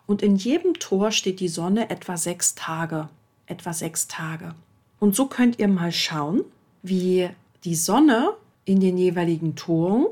und 0.06 0.22
in 0.22 0.36
jedem 0.36 0.76
Tor 0.76 1.12
steht 1.12 1.40
die 1.40 1.48
Sonne 1.48 1.90
etwa 1.90 2.18
sechs 2.18 2.56
Tage. 2.56 3.10
Etwa 3.48 3.74
sechs 3.74 4.08
Tage. 4.08 4.54
Und 5.00 5.16
so 5.16 5.26
könnt 5.26 5.58
ihr 5.58 5.68
mal 5.68 5.92
schauen, 5.92 6.44
wie 6.84 7.30
die 7.64 7.76
Sonne 7.76 8.34
in 8.66 8.80
den 8.80 8.98
jeweiligen 8.98 9.56
Toren 9.56 10.06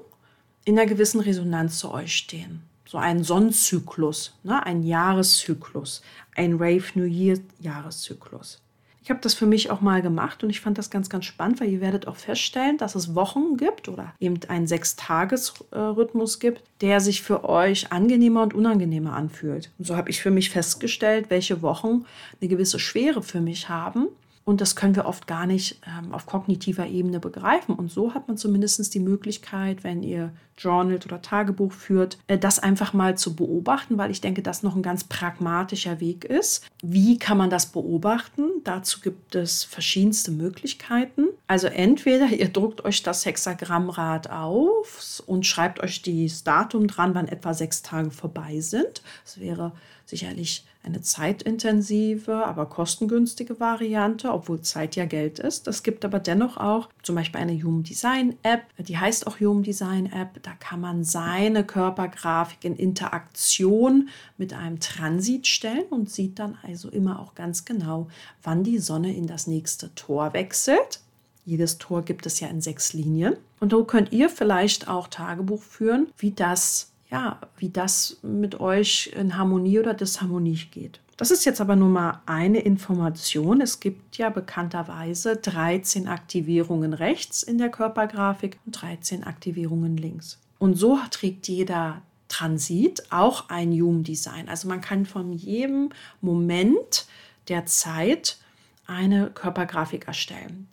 in 0.66 0.78
einer 0.78 0.88
gewissen 0.88 1.20
Resonanz 1.20 1.78
zu 1.78 1.92
euch 1.92 2.16
stehen. 2.16 2.64
So 2.88 2.98
ein 2.98 3.24
Sonnenzyklus, 3.24 4.34
ne? 4.44 4.66
ein 4.66 4.82
Jahreszyklus, 4.82 6.02
ein 6.36 6.54
Rave 6.54 6.86
New 6.96 7.06
Year 7.06 7.38
Jahreszyklus. 7.60 8.60
Ich 9.08 9.10
habe 9.10 9.22
das 9.22 9.36
für 9.36 9.46
mich 9.46 9.72
auch 9.72 9.80
mal 9.80 10.02
gemacht 10.02 10.44
und 10.44 10.50
ich 10.50 10.60
fand 10.60 10.78
das 10.78 10.90
ganz, 10.90 11.10
ganz 11.10 11.24
spannend, 11.24 11.62
weil 11.62 11.70
ihr 11.70 11.80
werdet 11.80 12.10
auch 12.10 12.18
feststellen, 12.18 12.78
dass 12.78 12.94
es 12.94 13.16
Wochen 13.16 13.56
gibt 13.56 13.88
oder 13.88 14.14
eben 14.20 14.38
einen 14.50 14.68
Sechstages-Rhythmus 14.68 16.42
gibt, 16.42 16.62
der 16.82 17.00
sich 17.00 17.22
für 17.22 17.48
euch 17.48 17.94
angenehmer 17.94 18.44
und 18.44 18.54
unangenehmer 18.54 19.14
anfühlt. 19.14 19.72
Und 19.78 19.86
so 19.88 19.96
habe 19.96 20.10
ich 20.10 20.22
für 20.22 20.30
mich 20.30 20.50
festgestellt, 20.50 21.28
welche 21.30 21.62
Wochen 21.62 22.04
eine 22.42 22.50
gewisse 22.50 22.80
Schwere 22.80 23.24
für 23.24 23.40
mich 23.40 23.70
haben 23.70 24.10
und 24.48 24.62
das 24.62 24.78
können 24.78 24.96
wir 24.96 25.06
oft 25.06 25.28
gar 25.28 25.46
nicht 25.46 25.82
ähm, 25.86 26.14
auf 26.14 26.26
kognitiver 26.26 26.88
Ebene 26.88 27.20
begreifen. 27.20 27.76
Und 27.76 27.92
so 27.92 28.14
hat 28.14 28.30
man 28.30 28.38
zumindest 28.38 28.94
die 28.94 29.02
Möglichkeit, 29.02 29.84
wenn 29.84 30.04
ihr 30.04 30.32
Journal 30.58 31.00
oder 31.06 31.22
Tagebuch 31.22 31.74
führt, 31.74 32.18
äh, 32.28 32.38
das 32.38 32.58
einfach 32.58 32.94
mal 32.94 33.18
zu 33.18 33.36
beobachten, 33.36 33.98
weil 33.98 34.10
ich 34.10 34.22
denke, 34.22 34.42
das 34.42 34.64
noch 34.64 34.78
ein 34.78 34.82
ganz 34.82 35.04
pragmatischer 35.04 36.00
Weg 36.00 36.24
ist. 36.24 36.66
Wie 36.82 37.20
kann 37.20 37.38
man 37.38 37.50
das 37.50 37.66
beobachten? 37.66 38.44
Dazu 38.64 39.02
gibt 39.02 39.36
es 39.36 39.66
verschiedenste 39.66 40.32
Möglichkeiten. 40.32 41.26
Also 41.48 41.68
entweder 41.68 42.28
ihr 42.28 42.48
druckt 42.48 42.86
euch 42.86 43.04
das 43.04 43.26
Hexagrammrad 43.26 44.30
auf 44.30 45.22
und 45.26 45.46
schreibt 45.46 45.82
euch 45.82 46.04
das 46.04 46.46
Datum 46.46 46.88
dran, 46.88 47.14
wann 47.16 47.28
etwa 47.28 47.54
sechs 47.54 47.82
Tage 47.82 48.12
vorbei 48.12 48.62
sind. 48.62 49.02
Das 49.26 49.42
wäre 49.42 49.74
sicherlich 50.06 50.66
eine 50.88 51.02
zeitintensive, 51.02 52.46
aber 52.46 52.66
kostengünstige 52.66 53.60
Variante, 53.60 54.32
obwohl 54.32 54.62
Zeit 54.62 54.96
ja 54.96 55.06
Geld 55.06 55.40
ist. 55.40 55.68
Es 55.68 55.84
gibt 55.84 56.06
aber 56.06 56.20
dennoch 56.20 56.58
auch 56.58 56.90
zum 57.04 57.16
Beispiel 57.16 57.42
eine 57.42 57.62
Human 57.62 57.84
Design 57.84 58.36
App, 58.44 58.64
die 58.80 58.98
heißt 58.98 59.28
auch 59.28 59.40
Human 59.40 59.64
Design 59.64 60.06
App. 60.12 60.42
Da 60.44 60.52
kann 60.54 60.82
man 60.82 61.04
seine 61.04 61.64
Körpergrafik 61.64 62.64
in 62.64 62.76
Interaktion 62.76 64.10
mit 64.38 64.54
einem 64.54 64.80
Transit 64.80 65.46
stellen 65.46 65.86
und 65.90 66.10
sieht 66.10 66.40
dann 66.40 66.58
also 66.64 66.90
immer 66.90 67.20
auch 67.20 67.36
ganz 67.36 67.66
genau, 67.66 68.08
wann 68.42 68.64
die 68.64 68.80
Sonne 68.80 69.16
in 69.16 69.28
das 69.28 69.46
nächste 69.48 69.94
Tor 69.94 70.34
wechselt. 70.34 71.02
Jedes 71.46 71.78
Tor 71.78 72.02
gibt 72.02 72.26
es 72.26 72.40
ja 72.40 72.48
in 72.48 72.62
sechs 72.62 72.94
Linien. 72.94 73.38
Und 73.60 73.72
so 73.72 73.84
könnt 73.86 74.12
ihr 74.12 74.30
vielleicht 74.30 74.88
auch 74.88 75.08
Tagebuch 75.08 75.62
führen, 75.62 76.08
wie 76.18 76.32
das 76.32 76.92
ja, 77.10 77.40
wie 77.58 77.70
das 77.70 78.18
mit 78.22 78.60
euch 78.60 79.14
in 79.16 79.38
Harmonie 79.38 79.80
oder 79.80 79.94
Disharmonie 79.94 80.60
geht. 80.72 81.00
Das 81.16 81.32
ist 81.32 81.46
jetzt 81.46 81.62
aber 81.62 81.76
nur 81.76 81.90
mal 81.90 82.22
eine 82.28 82.60
Information. 82.60 83.62
Es 83.62 83.80
gibt 83.80 84.18
ja 84.18 84.30
bekannterweise 84.30 85.36
13 85.36 86.08
Aktivierungen 86.08 86.94
rechts 86.94 87.42
in 87.42 87.58
der 87.58 87.70
Körpergrafik 87.70 88.60
und 88.66 88.80
13 88.80 89.24
Aktivierungen 89.24 89.98
links. 89.98 90.40
Und 90.60 90.76
so 90.76 91.00
trägt 91.10 91.48
jeder 91.48 92.02
Transit 92.28 93.12
auch 93.12 93.50
ein 93.50 93.72
Human 93.72 94.04
Design. 94.04 94.50
Also 94.50 94.68
man 94.68 94.82
kann 94.82 95.06
von 95.06 95.34
jedem 95.34 95.90
Moment 96.22 97.08
der 97.48 97.66
Zeit 97.66 98.38
eine 98.86 99.32
Körpergrafik 99.32 100.08
erstellen 100.08 100.68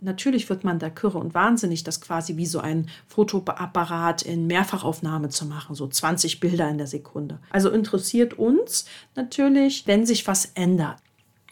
natürlich 0.00 0.48
wird 0.48 0.64
man 0.64 0.78
da 0.78 0.90
kürre 0.90 1.18
und 1.18 1.34
wahnsinnig, 1.34 1.84
das 1.84 2.00
quasi 2.00 2.36
wie 2.36 2.46
so 2.46 2.60
ein 2.60 2.88
Fotoapparat 3.08 4.22
in 4.22 4.46
Mehrfachaufnahme 4.46 5.28
zu 5.28 5.46
machen, 5.46 5.74
so 5.74 5.86
20 5.86 6.40
Bilder 6.40 6.68
in 6.68 6.78
der 6.78 6.86
Sekunde. 6.86 7.38
Also 7.50 7.70
interessiert 7.70 8.34
uns 8.38 8.86
natürlich, 9.14 9.86
wenn 9.86 10.06
sich 10.06 10.26
was 10.26 10.46
ändert. 10.54 10.96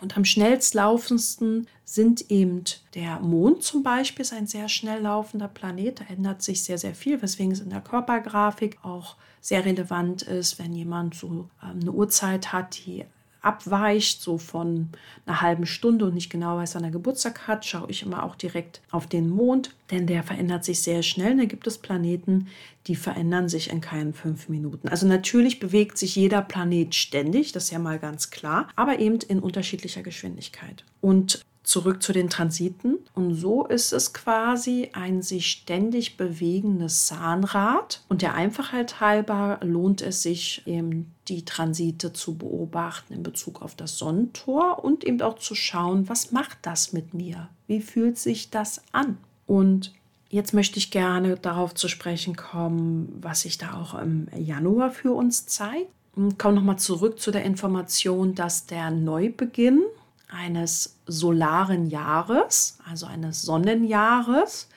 Und 0.00 0.17
am 0.17 0.25
schnellstlaufendsten 0.25 1.67
sind 1.85 2.31
eben 2.31 2.62
der 2.95 3.19
Mond 3.19 3.64
zum 3.64 3.83
Beispiel, 3.83 4.23
ist 4.23 4.33
ein 4.33 4.47
sehr 4.47 4.69
schnell 4.69 5.02
laufender 5.02 5.49
Planet. 5.49 6.00
Da 6.00 6.05
ändert 6.05 6.43
sich 6.43 6.62
sehr, 6.62 6.78
sehr 6.78 6.95
viel, 6.95 7.21
weswegen 7.21 7.52
es 7.52 7.61
in 7.61 7.71
der 7.71 7.81
Körpergrafik 7.81 8.78
auch 8.85 9.17
sehr 9.40 9.64
relevant 9.64 10.23
ist, 10.23 10.59
wenn 10.59 10.73
jemand 10.73 11.14
so 11.14 11.49
ähm, 11.62 11.81
eine 11.81 11.90
Uhrzeit 11.90 12.52
hat, 12.52 12.87
die 12.87 13.07
abweicht, 13.40 14.21
so 14.21 14.38
von 14.38 14.88
einer 15.26 15.40
halben 15.40 15.66
Stunde 15.66 16.07
und 16.07 16.14
nicht 16.14 16.30
genau 16.30 16.57
weiß, 16.57 16.75
wann 16.75 16.85
er 16.85 16.90
Geburtstag 16.90 17.47
hat, 17.47 17.64
schaue 17.64 17.90
ich 17.90 18.02
immer 18.02 18.25
auch 18.25 18.35
direkt 18.35 18.80
auf 18.90 19.07
den 19.07 19.28
Mond, 19.30 19.75
denn 19.90 20.07
der 20.07 20.23
verändert 20.23 20.64
sich 20.64 20.83
sehr 20.83 21.02
schnell. 21.02 21.37
Da 21.37 21.45
gibt 21.45 21.66
es 21.66 21.78
Planeten, 21.78 22.49
die 22.87 22.97
verändern 22.97 23.49
sich 23.49 23.71
in 23.71 23.80
keinen 23.80 24.14
fünf 24.14 24.49
Minuten. 24.49 24.88
Also 24.88 25.07
natürlich 25.07 25.61
bewegt 25.61 25.99
sich 25.99 26.16
jeder 26.16 26.42
Planet 26.42 26.95
ständig, 26.95 27.52
das 27.52 27.64
ist 27.64 27.71
ja 27.71 27.78
mal 27.78 27.99
ganz 27.99 28.30
klar, 28.30 28.68
aber 28.76 28.99
eben 28.99 29.18
in 29.28 29.40
unterschiedlicher 29.40 30.02
Geschwindigkeit. 30.02 30.85
Und 31.00 31.42
zurück 31.69 32.03
zu 32.03 32.13
den 32.13 32.31
Transiten. 32.31 32.99
Und 33.15 33.35
so 33.35 33.67
ist 33.67 33.93
es 33.93 34.15
quasi 34.15 34.89
ein 34.95 35.21
sich 35.21 35.49
ständig 35.49 36.17
bewegendes 36.17 37.07
Zahnrad. 37.07 38.03
Und 38.09 38.23
der 38.23 38.35
Einfachheit 38.35 39.01
halber 39.01 39.61
lohnt 39.63 40.01
es 40.01 40.23
sich 40.23 40.63
eben 40.67 41.13
die 41.29 41.45
Transite 41.45 42.15
zu 42.15 42.39
beobachten 42.39 43.13
in 43.13 43.23
Bezug 43.23 43.61
auf 43.61 43.75
das 43.75 43.99
Sonnentor 43.99 44.83
und 44.83 45.05
eben 45.05 45.21
auch 45.21 45.39
zu 45.39 45.55
schauen, 45.55 46.09
was 46.09 46.33
macht 46.33 46.59
das 46.63 46.95
mit 46.95 47.13
mir? 47.13 47.51
Wie 47.67 47.83
fühlt 47.83 48.19
sich 48.19 48.51
das 48.51 48.81
an? 48.93 49.19
Und 49.47 49.93
Jetzt 50.31 50.53
möchte 50.53 50.77
ich 50.77 50.91
gerne 50.91 51.37
darauf 51.37 51.75
zu 51.75 51.89
sprechen 51.89 52.37
kommen, 52.37 53.17
was 53.23 53.41
sich 53.41 53.57
da 53.57 53.81
auch 53.81 53.95
im 53.95 54.29
Januar 54.37 54.91
für 54.91 55.13
uns 55.13 55.47
zeigt. 55.47 55.89
Kommen 56.37 56.57
nochmal 56.57 56.79
zurück 56.79 57.19
zu 57.19 57.31
der 57.31 57.45
Information, 57.45 58.35
dass 58.35 58.67
der 58.67 58.91
Neubeginn 58.91 59.85
eines 60.29 60.97
solaren 61.07 61.87
Jahres, 61.87 62.79
also 62.89 63.07
eines 63.07 63.43
Sonnenjahres, 63.43 64.69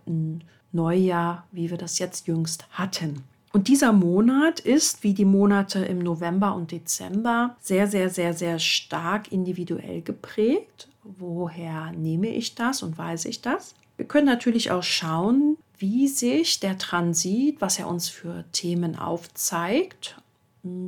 Neujahr, 0.72 1.48
wie 1.51 1.70
wir 1.70 1.77
das 1.77 2.00
jetzt 2.00 2.27
jüngst 2.27 2.68
hatten. 2.72 3.24
Und 3.54 3.68
dieser 3.70 3.94
Monat 3.94 4.60
ist, 4.60 5.04
wie 5.04 5.13
die 5.13 5.25
Monate 5.25 5.80
im 5.80 6.00
November 6.00 6.54
und 6.54 6.72
Dezember, 6.72 7.56
sehr, 7.60 7.88
sehr, 7.88 8.10
sehr, 8.10 8.34
sehr 8.34 8.60
stark 8.60 9.32
individuell 9.32 10.01
geprägt. 10.01 10.89
Woher 11.04 11.92
nehme 11.94 12.27
ich 12.27 12.56
das 12.56 12.84
und 12.84 12.98
weiß 12.98 13.25
ich 13.25 13.42
das? 13.42 13.74
Wir 13.96 14.06
können 14.06 14.27
natürlich 14.27 14.72
auch 14.72 14.84
schauen, 14.84 15.58
wie 15.80 16.08
sich 16.08 16.60
der 16.60 16.77
Transit, 16.77 17.62
was 17.62 17.80
er 17.80 17.88
uns 17.88 18.10
für 18.10 18.44
Themen 18.51 18.98
aufzeigt, 18.98 20.18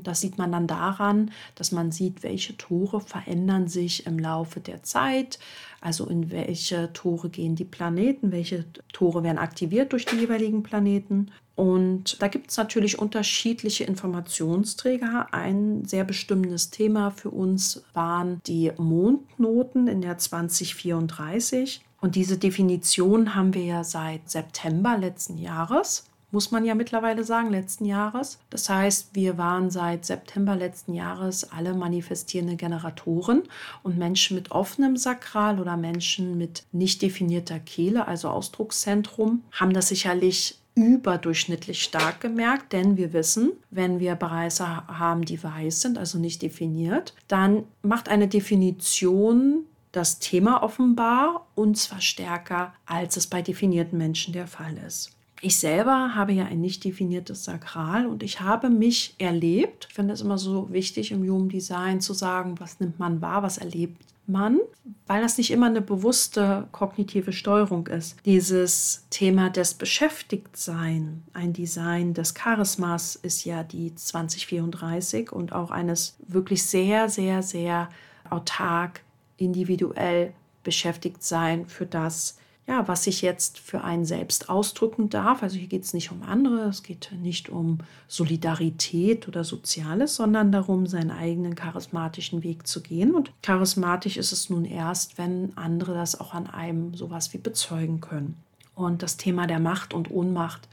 Das 0.04 0.22
sieht 0.22 0.38
man 0.38 0.51
dann 0.51 0.68
daran, 0.68 1.32
dass 1.56 1.72
man 1.72 1.92
sieht, 1.92 2.24
welche 2.24 2.58
Tore 2.58 3.01
verändern 3.01 3.68
sich 3.68 4.06
im 4.06 4.20
Laufe 4.20 4.60
der 4.60 4.84
Zeit, 4.84 5.39
also 5.82 6.06
in 6.08 6.32
welche 6.32 6.92
Tore 6.94 7.30
gehen 7.30 7.56
die 7.56 7.66
Planeten, 7.66 8.32
welche 8.32 8.66
Tore 8.92 9.24
werden 9.24 9.38
aktiviert 9.38 9.94
durch 9.94 10.06
die 10.06 10.18
jeweiligen 10.18 10.63
Planeten. 10.63 11.32
Und 11.60 12.22
da 12.22 12.30
gibt 12.30 12.51
es 12.51 12.56
natürlich 12.58 13.00
unterschiedliche 13.00 13.84
Informationsträger. 13.84 15.34
Ein 15.34 15.84
sehr 15.84 16.06
bestimmendes 16.06 16.70
Thema 16.70 17.12
für 17.12 17.32
uns 17.32 17.84
waren 17.94 18.42
die 18.48 18.72
Mondnoten 18.78 19.89
in 19.89 20.00
der 20.01 20.18
2034. 20.18 21.82
Und 22.00 22.16
diese 22.16 22.38
Definition 22.38 23.36
haben 23.36 23.54
wir 23.54 23.66
ja 23.66 23.84
seit 23.84 24.30
September 24.30 24.98
letzten 24.98 25.38
Jahres 25.38 26.06
muss 26.32 26.51
man 26.51 26.63
ja 26.63 26.75
mittlerweile 26.75 27.24
sagen, 27.24 27.50
letzten 27.50 27.86
Jahres. 27.86 28.38
Das 28.50 28.70
heißt, 28.70 29.10
wir 29.13 29.38
waren 29.38 29.72
seit 29.72 30.06
September 30.06 30.56
letzten 30.56 30.94
Jahres 30.94 31.51
alle 31.51 31.74
manifestierende 31.74 32.56
Generatoren 32.56 33.44
und 33.82 33.98
Menschen 33.98 34.36
mit 34.36 34.51
offenem 34.51 34.96
Sakral 34.96 35.60
oder 35.60 35.75
Menschen 35.75 36.38
mit 36.38 36.66
nicht 36.72 37.01
definierter 37.01 37.60
Kehle, 37.60 38.08
also 38.08 38.30
Ausdruckszentrum, 38.30 39.44
haben 39.51 39.74
das 39.74 39.88
sicherlich 39.88 40.59
überdurchschnittlich 40.75 41.83
stark 41.83 42.21
gemerkt, 42.21 42.73
denn 42.73 42.97
wir 42.97 43.13
wissen, 43.13 43.51
wenn 43.69 43.99
wir 43.99 44.15
Bereiche 44.15 44.88
haben, 44.88 45.25
die 45.25 45.41
weiß 45.41 45.81
sind, 45.81 45.97
also 45.97 46.17
nicht 46.17 46.41
definiert, 46.41 47.13
dann 47.27 47.63
macht 47.81 48.09
eine 48.09 48.27
Definition 48.27 49.65
das 49.91 50.19
Thema 50.19 50.61
offenbar 50.63 51.47
und 51.55 51.77
zwar 51.77 52.01
stärker, 52.01 52.73
als 52.85 53.17
es 53.17 53.27
bei 53.27 53.41
definierten 53.41 53.97
Menschen 53.97 54.33
der 54.33 54.47
Fall 54.47 54.77
ist. 54.85 55.11
Ich 55.41 55.57
selber 55.57 56.15
habe 56.15 56.33
ja 56.33 56.45
ein 56.45 56.59
nicht 56.59 56.83
definiertes 56.83 57.45
Sakral 57.45 58.05
und 58.07 58.23
ich 58.23 58.41
habe 58.41 58.69
mich 58.69 59.15
erlebt. 59.19 59.88
Ich 59.89 59.95
finde 59.95 60.13
es 60.13 60.21
immer 60.21 60.38
so 60.38 60.71
wichtig 60.71 61.11
im 61.11 61.21
Human 61.23 61.47
Design 61.47 62.01
zu 62.01 62.13
sagen, 62.13 62.55
was 62.59 62.79
nimmt 62.79 62.99
man 62.99 63.21
wahr, 63.21 63.41
was 63.41 63.57
erlebt 63.57 64.01
man, 64.29 64.59
weil 65.07 65.21
das 65.21 65.38
nicht 65.38 65.51
immer 65.51 65.65
eine 65.65 65.81
bewusste 65.81 66.67
kognitive 66.71 67.33
Steuerung 67.33 67.88
ist. 67.88 68.15
Dieses 68.25 69.05
Thema 69.09 69.50
des 69.50 69.74
Beschäftigtsein, 69.74 71.24
ein 71.33 71.53
Design 71.53 72.13
des 72.13 72.33
Charismas 72.33 73.15
ist 73.15 73.43
ja 73.43 73.63
die 73.63 73.93
2034 73.93 75.31
und 75.31 75.53
auch 75.53 75.71
eines 75.71 76.15
wirklich 76.27 76.63
sehr, 76.63 77.09
sehr, 77.09 77.43
sehr 77.43 77.89
autark, 78.29 79.01
individuell 79.38 80.33
beschäftigt 80.63 81.24
sein 81.24 81.67
für 81.67 81.86
das, 81.86 82.38
ja, 82.69 82.88
was 82.88 83.07
ich 83.07 83.23
jetzt 83.23 83.57
für 83.57 83.83
einen 83.83 84.05
selbst 84.05 84.47
ausdrücken 84.47 85.09
darf. 85.09 85.41
Also 85.41 85.57
hier 85.57 85.67
geht 85.67 85.83
es 85.83 85.95
nicht 85.95 86.11
um 86.11 86.21
andere, 86.21 86.67
es 86.67 86.83
geht 86.83 87.11
nicht 87.19 87.49
um 87.49 87.79
Solidarität 88.07 89.27
oder 89.27 89.43
Soziales, 89.43 90.15
sondern 90.15 90.51
darum, 90.51 90.85
seinen 90.85 91.09
eigenen 91.09 91.55
charismatischen 91.55 92.43
Weg 92.43 92.67
zu 92.67 92.81
gehen. 92.81 93.15
Und 93.15 93.31
charismatisch 93.41 94.17
ist 94.17 94.31
es 94.31 94.51
nun 94.51 94.65
erst, 94.65 95.17
wenn 95.17 95.57
andere 95.57 95.95
das 95.95 96.19
auch 96.19 96.35
an 96.35 96.45
einem 96.45 96.93
sowas 96.93 97.33
wie 97.33 97.39
bezeugen 97.39 98.01
können. 98.01 98.38
Und 98.75 99.01
das 99.01 99.17
Thema 99.17 99.47
der 99.47 99.59
Macht 99.59 99.95
und 99.95 100.11
Ohnmacht. 100.11 100.67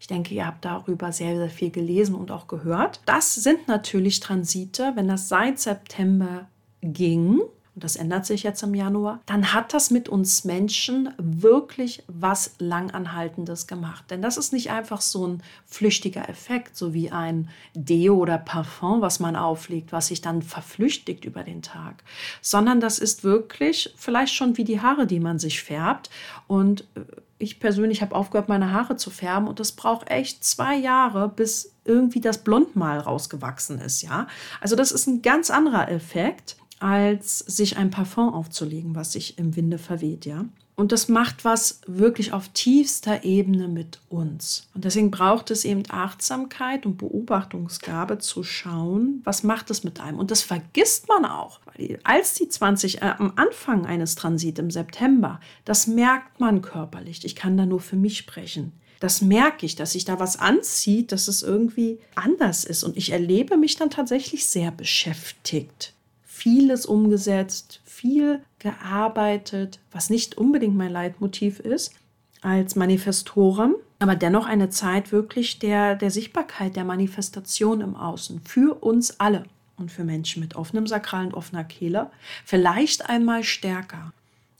Ich 0.00 0.06
denke, 0.06 0.34
ihr 0.34 0.46
habt 0.46 0.64
darüber 0.64 1.12
sehr, 1.12 1.36
sehr 1.36 1.50
viel 1.50 1.70
gelesen 1.70 2.14
und 2.14 2.30
auch 2.30 2.48
gehört. 2.48 3.02
Das 3.04 3.34
sind 3.34 3.68
natürlich 3.68 4.20
Transite, 4.20 4.92
wenn 4.94 5.06
das 5.06 5.28
seit 5.28 5.60
September 5.60 6.48
ging, 6.80 7.42
und 7.74 7.84
das 7.84 7.96
ändert 7.96 8.26
sich 8.26 8.42
jetzt 8.42 8.62
im 8.62 8.74
Januar, 8.74 9.20
dann 9.24 9.54
hat 9.54 9.72
das 9.72 9.90
mit 9.90 10.08
uns 10.08 10.44
Menschen 10.44 11.08
wirklich 11.16 12.04
was 12.06 12.54
Langanhaltendes 12.58 13.66
gemacht. 13.66 14.04
Denn 14.10 14.20
das 14.20 14.36
ist 14.36 14.52
nicht 14.52 14.70
einfach 14.70 15.00
so 15.00 15.26
ein 15.26 15.42
flüchtiger 15.64 16.28
Effekt, 16.28 16.76
so 16.76 16.92
wie 16.92 17.10
ein 17.10 17.48
Deo 17.74 18.16
oder 18.16 18.36
Parfum, 18.36 19.00
was 19.00 19.20
man 19.20 19.36
auflegt, 19.36 19.90
was 19.90 20.08
sich 20.08 20.20
dann 20.20 20.42
verflüchtigt 20.42 21.24
über 21.24 21.44
den 21.44 21.62
Tag, 21.62 22.04
sondern 22.42 22.80
das 22.80 22.98
ist 22.98 23.24
wirklich 23.24 23.94
vielleicht 23.96 24.34
schon 24.34 24.58
wie 24.58 24.64
die 24.64 24.80
Haare, 24.80 25.06
die 25.06 25.20
man 25.20 25.38
sich 25.38 25.62
färbt. 25.62 26.10
Und 26.46 26.82
äh, 26.94 27.00
ich 27.38 27.58
persönlich 27.58 28.02
habe 28.02 28.14
aufgehört, 28.14 28.48
meine 28.48 28.72
Haare 28.72 28.96
zu 28.96 29.10
färben 29.10 29.48
und 29.48 29.58
das 29.58 29.72
braucht 29.72 30.10
echt 30.10 30.44
zwei 30.44 30.76
Jahre, 30.76 31.28
bis 31.28 31.74
irgendwie 31.84 32.20
das 32.20 32.44
Blond 32.44 32.76
mal 32.76 32.98
rausgewachsen 32.98 33.80
ist, 33.80 34.02
ja. 34.02 34.28
Also 34.60 34.76
das 34.76 34.92
ist 34.92 35.08
ein 35.08 35.22
ganz 35.22 35.50
anderer 35.50 35.90
Effekt 35.90 36.56
als 36.82 37.38
sich 37.38 37.76
ein 37.76 37.90
Parfum 37.90 38.34
aufzulegen, 38.34 38.96
was 38.96 39.12
sich 39.12 39.38
im 39.38 39.54
Winde 39.54 39.78
verweht, 39.78 40.26
ja. 40.26 40.46
Und 40.74 40.90
das 40.90 41.06
macht 41.06 41.44
was 41.44 41.80
wirklich 41.86 42.32
auf 42.32 42.48
tiefster 42.48 43.24
Ebene 43.24 43.68
mit 43.68 44.00
uns. 44.08 44.68
Und 44.74 44.84
deswegen 44.84 45.10
braucht 45.10 45.50
es 45.52 45.64
eben 45.64 45.84
Achtsamkeit 45.88 46.86
und 46.86 46.96
Beobachtungsgabe 46.96 48.18
zu 48.18 48.42
schauen, 48.42 49.20
was 49.22 49.44
macht 49.44 49.70
es 49.70 49.84
mit 49.84 50.00
einem. 50.00 50.18
Und 50.18 50.32
das 50.32 50.42
vergisst 50.42 51.08
man 51.08 51.24
auch. 51.24 51.60
Als 52.02 52.34
die 52.34 52.48
20 52.48 53.02
äh, 53.02 53.14
am 53.18 53.34
Anfang 53.36 53.86
eines 53.86 54.16
Transit 54.16 54.58
im 54.58 54.70
September, 54.70 55.40
das 55.64 55.86
merkt 55.86 56.40
man 56.40 56.62
körperlich. 56.62 57.24
Ich 57.24 57.36
kann 57.36 57.56
da 57.56 57.64
nur 57.64 57.80
für 57.80 57.96
mich 57.96 58.18
sprechen. 58.18 58.72
Das 58.98 59.20
merke 59.20 59.66
ich, 59.66 59.76
dass 59.76 59.92
sich 59.92 60.04
da 60.04 60.18
was 60.18 60.38
anzieht, 60.38 61.12
dass 61.12 61.28
es 61.28 61.42
irgendwie 61.42 62.00
anders 62.16 62.64
ist. 62.64 62.82
Und 62.82 62.96
ich 62.96 63.12
erlebe 63.12 63.56
mich 63.56 63.76
dann 63.76 63.90
tatsächlich 63.90 64.46
sehr 64.46 64.72
beschäftigt 64.72 65.94
vieles 66.42 66.86
umgesetzt, 66.86 67.80
viel 67.84 68.40
gearbeitet, 68.58 69.78
was 69.92 70.10
nicht 70.10 70.36
unbedingt 70.36 70.76
mein 70.76 70.90
Leitmotiv 70.90 71.60
ist 71.60 71.94
als 72.40 72.74
Manifestoren, 72.74 73.76
aber 74.00 74.16
dennoch 74.16 74.46
eine 74.46 74.68
Zeit 74.68 75.12
wirklich 75.12 75.60
der, 75.60 75.94
der 75.94 76.10
Sichtbarkeit, 76.10 76.74
der 76.74 76.82
Manifestation 76.82 77.80
im 77.80 77.94
Außen 77.94 78.40
für 78.40 78.82
uns 78.82 79.20
alle 79.20 79.44
und 79.76 79.92
für 79.92 80.02
Menschen 80.02 80.40
mit 80.40 80.56
offenem 80.56 80.88
Sakral 80.88 81.26
und 81.26 81.34
offener 81.34 81.62
Kehle 81.62 82.10
vielleicht 82.44 83.08
einmal 83.08 83.44
stärker. 83.44 84.12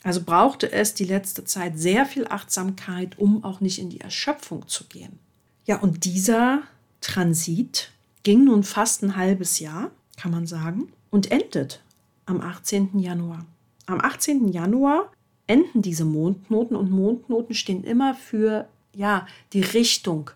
Also 0.05 0.23
brauchte 0.23 0.71
es 0.71 0.95
die 0.95 1.05
letzte 1.05 1.45
Zeit 1.45 1.81
sehr 1.81 2.07
viel 2.07 2.29
Achtsamkeit, 2.29 3.18
um 3.18 3.42
auch 3.42 3.61
nicht 3.61 3.81
in 3.81 3.90
die 3.90 4.01
Erschöpfung 4.01 4.68
zu 4.68 4.85
gehen. 4.85 5.18
Ja, 5.64 5.81
und 5.81 6.05
dieser 6.05 6.62
Transit 7.01 7.90
ging 8.23 8.45
nun 8.45 8.62
fast 8.62 9.03
ein 9.03 9.16
halbes 9.16 9.59
Jahr, 9.59 9.90
kann 10.16 10.31
man 10.31 10.46
sagen 10.46 10.92
und 11.11 11.31
endet 11.31 11.81
am 12.27 12.40
18. 12.40 12.98
Januar. 12.98 13.44
Am 13.87 14.01
18. 14.01 14.48
Januar 14.48 15.11
enden 15.46 15.83
diese 15.83 16.05
Mondnoten 16.05 16.77
und 16.77 16.90
Mondnoten 16.90 17.55
stehen 17.55 17.85
immer 17.85 18.14
für 18.14 18.68
ja, 18.94 19.27
die 19.53 19.62
Richtung, 19.62 20.31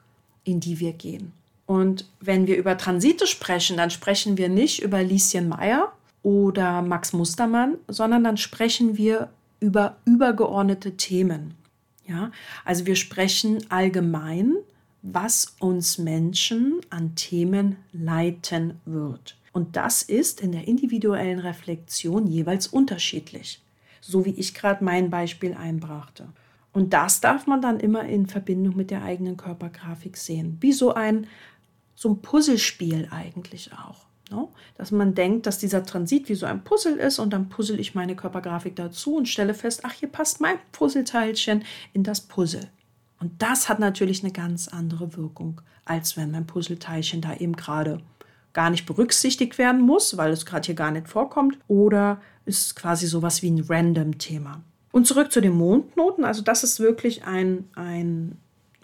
in 0.45 0.61
die 0.61 0.81
wir 0.81 0.93
gehen. 0.93 1.33
Und 1.67 2.07
wenn 2.21 2.47
wir 2.47 2.57
über 2.57 2.77
Transite 2.79 3.27
sprechen, 3.27 3.77
dann 3.77 3.91
sprechen 3.91 4.39
wir 4.39 4.49
nicht 4.49 4.83
über 4.83 5.03
Lieschen 5.03 5.49
Meyer 5.49 5.93
oder 6.23 6.83
Max 6.83 7.13
Mustermann, 7.13 7.77
sondern 7.89 8.25
dann 8.25 8.37
sprechen 8.37 8.97
wir 8.97 9.31
über 9.61 9.97
übergeordnete 10.05 10.97
Themen. 10.97 11.55
Ja, 12.07 12.31
also 12.65 12.87
wir 12.87 12.95
sprechen 12.95 13.65
allgemein, 13.69 14.55
was 15.03 15.57
uns 15.59 15.99
Menschen 15.99 16.81
an 16.91 17.15
Themen 17.17 17.77
leiten 17.93 18.81
wird. 18.85 19.37
Und 19.57 19.75
das 19.75 20.03
ist 20.03 20.43
in 20.43 20.53
der 20.53 20.69
individuellen 20.69 21.39
Reflexion 21.39 22.27
jeweils 22.27 22.67
unterschiedlich, 22.67 23.63
so 24.03 24.27
wie 24.27 24.35
ich 24.35 24.53
gerade 24.53 24.85
mein 24.85 25.09
Beispiel 25.09 25.55
einbrachte. 25.55 26.29
Und 26.75 26.93
das 26.93 27.23
darf 27.23 27.47
man 27.47 27.63
dann 27.63 27.81
immer 27.81 28.05
in 28.05 28.27
Verbindung 28.27 28.77
mit 28.77 28.91
der 28.91 29.03
eigenen 29.03 29.39
Körpergrafik 29.39 30.19
sehen, 30.19 30.59
wie 30.61 30.75
so 30.75 30.93
ein, 30.93 31.27
so 31.95 32.11
ein 32.11 32.21
Puzzlespiel 32.21 33.09
eigentlich 33.11 33.71
auch. 33.73 34.05
No? 34.31 34.41
Ne? 34.41 34.49
Dass 34.77 34.91
man 34.91 35.15
denkt, 35.15 35.47
dass 35.47 35.57
dieser 35.57 35.87
Transit 35.87 36.29
wie 36.29 36.35
so 36.35 36.45
ein 36.45 36.63
Puzzle 36.63 36.99
ist 36.99 37.19
und 37.19 37.33
dann 37.33 37.49
puzzle 37.49 37.81
ich 37.81 37.95
meine 37.95 38.15
Körpergrafik 38.15 38.77
dazu 38.77 39.17
und 39.17 39.27
stelle 39.27 39.55
fest, 39.55 39.81
ach, 39.85 39.93
hier 39.95 40.11
passt 40.11 40.39
mein 40.43 40.59
Puzzleteilchen 40.73 41.65
in 41.95 42.03
das 42.03 42.21
Puzzle. 42.21 42.69
Und 43.21 43.41
das 43.41 43.71
hat 43.71 43.79
natürlich 43.79 44.23
eine 44.23 44.33
ganz 44.35 44.69
andere 44.69 45.17
Wirkung, 45.17 45.63
als 45.87 46.19
wenn 46.19 46.31
mein 46.31 46.47
Puzzleteilchen 46.47 47.23
da 47.23 47.33
eben 47.37 47.57
gerade 47.57 48.03
gar 48.57 48.71
nicht 48.71 48.87
berücksichtigt 48.87 49.59
werden 49.59 49.83
muss, 49.83 50.17
weil 50.17 50.33
es 50.33 50.47
gerade 50.47 50.65
hier 50.65 50.75
gar 50.75 50.91
nicht 50.91 51.09
vorkommt, 51.09 51.59
oder 51.69 52.23
ist 52.47 52.75
quasi 52.75 53.07
sowas 53.07 53.43
wie 53.43 53.51
ein 53.51 53.61
Random-Thema. 53.61 54.63
Und 54.93 55.07
zurück 55.07 55.31
zu 55.31 55.43
den 55.43 55.53
Mondnoten. 55.53 56.25
Also 56.25 56.41
das 56.41 56.65
ist 56.65 56.81
wirklich 56.81 57.25
ein, 57.25 57.69
ein 57.75 58.39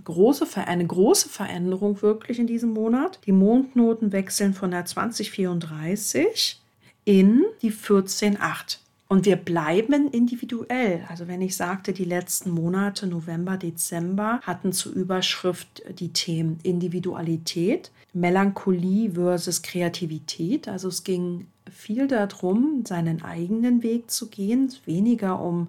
große, 0.04 0.46
eine 0.66 0.86
große 0.86 1.30
Veränderung 1.30 2.02
wirklich 2.02 2.38
in 2.38 2.46
diesem 2.46 2.74
Monat. 2.74 3.18
Die 3.24 3.32
Mondnoten 3.32 4.12
wechseln 4.12 4.52
von 4.52 4.72
der 4.72 4.84
2034 4.84 6.60
in 7.06 7.42
die 7.62 7.72
148. 7.72 8.78
Und 9.08 9.24
wir 9.24 9.36
bleiben 9.36 10.10
individuell. 10.10 11.06
Also 11.08 11.28
wenn 11.28 11.40
ich 11.40 11.56
sagte, 11.56 11.94
die 11.94 12.04
letzten 12.04 12.50
Monate, 12.50 13.06
November, 13.06 13.56
Dezember, 13.56 14.40
hatten 14.42 14.72
zur 14.72 14.92
Überschrift 14.92 15.82
die 15.98 16.12
Themen 16.12 16.58
Individualität, 16.62 17.90
Melancholie 18.12 19.12
versus 19.12 19.62
Kreativität. 19.62 20.68
Also 20.68 20.88
es 20.88 21.04
ging 21.04 21.46
viel 21.70 22.06
darum, 22.06 22.84
seinen 22.86 23.22
eigenen 23.22 23.82
Weg 23.82 24.10
zu 24.10 24.28
gehen, 24.28 24.72
weniger 24.84 25.40
um, 25.40 25.68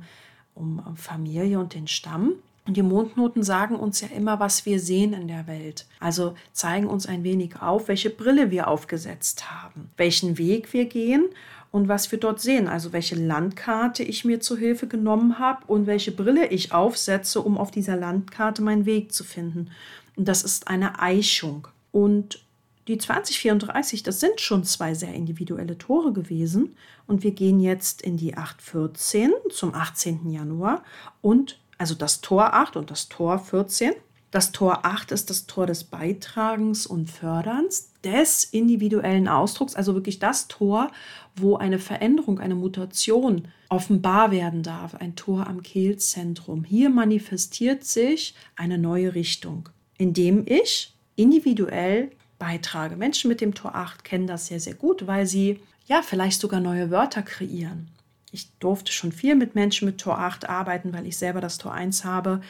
um 0.56 0.82
Familie 0.96 1.60
und 1.60 1.74
den 1.74 1.88
Stamm. 1.88 2.34
Und 2.66 2.78
die 2.78 2.84
Mondnoten 2.84 3.44
sagen 3.44 3.76
uns 3.76 4.00
ja 4.00 4.08
immer, 4.16 4.40
was 4.40 4.66
wir 4.66 4.80
sehen 4.80 5.14
in 5.14 5.28
der 5.28 5.48
Welt. 5.48 5.86
Also 6.00 6.36
zeigen 6.54 6.88
uns 6.88 7.06
ein 7.06 7.24
wenig 7.24 7.62
auf, 7.62 7.90
welche 7.90 8.10
Brille 8.10 8.52
wir 8.52 8.70
aufgesetzt 8.70 9.52
haben, 9.52 9.90
welchen 9.98 10.38
Weg 10.38 10.72
wir 10.72 10.86
gehen 10.86 11.26
und 11.72 11.90
was 11.90 12.10
wir 12.12 12.20
dort 12.20 12.40
sehen. 12.40 12.70
Also 12.70 12.94
welche 12.94 13.16
Landkarte 13.16 14.04
ich 14.04 14.24
mir 14.24 14.40
zu 14.40 14.56
Hilfe 14.58 14.88
genommen 14.88 15.40
habe 15.40 15.66
und 15.68 15.88
welche 15.88 16.14
Brille 16.14 16.48
ich 16.48 16.72
aufsetze, 16.72 17.42
um 17.42 17.58
auf 17.58 17.70
dieser 17.70 17.98
Landkarte 17.98 18.62
meinen 18.62 18.86
Weg 18.86 19.12
zu 19.12 19.26
finden. 19.26 19.70
Und 20.16 20.28
das 20.30 20.44
ist 20.44 20.70
eine 20.70 21.00
Eichung. 21.02 21.68
Und 21.94 22.44
die 22.90 22.98
2034, 22.98 24.04
das 24.04 24.20
sind 24.20 24.42
schon 24.42 24.66
zwei 24.66 24.94
sehr 24.94 25.14
individuelle 25.14 25.78
Tore 25.78 26.12
gewesen. 26.12 26.76
Und 27.08 27.24
wir 27.24 27.32
gehen 27.32 27.62
jetzt 27.62 28.02
in 28.02 28.18
die 28.18 28.36
814 28.36 29.32
zum 29.50 29.74
18. 29.74 30.30
Januar 30.30 30.84
und 31.22 31.60
also 31.78 31.96
das 31.96 32.20
Tor 32.20 32.54
8 32.54 32.76
und 32.76 32.92
das 32.92 33.08
Tor 33.08 33.40
14. 33.40 33.94
Das 34.32 34.52
Tor 34.52 34.80
8 34.84 35.12
ist 35.12 35.30
das 35.30 35.46
Tor 35.46 35.68
des 35.68 35.84
Beitragens 35.84 36.88
und 36.88 37.10
Förderns, 37.10 37.92
des 38.04 38.44
individuellen 38.44 39.28
Ausdrucks, 39.28 39.76
also 39.76 39.94
wirklich 39.94 40.18
das 40.18 40.48
Tor, 40.48 40.92
wo 41.36 41.58
eine 41.58 41.78
Veränderung, 41.78 42.40
eine 42.40 42.56
Mutation 42.56 43.48
offenbar 43.70 44.32
werden 44.32 44.64
darf, 44.64 44.96
ein 44.96 45.16
Tor 45.16 45.48
am 45.48 45.62
Kehlzentrum. 45.62 46.64
Hier 46.64 46.90
manifestiert 46.90 47.84
sich 47.84 48.34
eine 48.56 48.80
neue 48.80 49.14
Richtung, 49.14 49.70
indem 49.98 50.46
ich 50.48 50.93
individuell 51.16 52.12
beitrage. 52.40 52.96
Menschen 52.96 53.30
mit 53.30 53.42
dem 53.42 53.54
Tor 53.54 53.76
8 53.76 54.04
kennen 54.04 54.28
das 54.28 54.48
sehr, 54.48 54.60
sehr 54.60 54.74
gut, 54.74 55.08
weil 55.08 55.26
sie 55.26 55.60
ja 55.86 56.02
vielleicht 56.02 56.40
sogar 56.40 56.60
neue 56.60 56.92
Wörter 56.92 57.22
kreieren. 57.22 57.90
Ich 58.32 58.50
durfte 58.60 58.92
schon 58.92 59.12
viel 59.12 59.36
mit 59.36 59.56
Menschen 59.56 59.86
mit 59.86 60.00
Tor 60.00 60.18
8 60.18 60.50
arbeiten, 60.50 60.94
weil 60.94 61.06
ich 61.06 61.18
selber 61.18 61.42
das 61.42 61.58
Tor 61.58 61.74
1 61.74 62.04
habe 62.04 62.42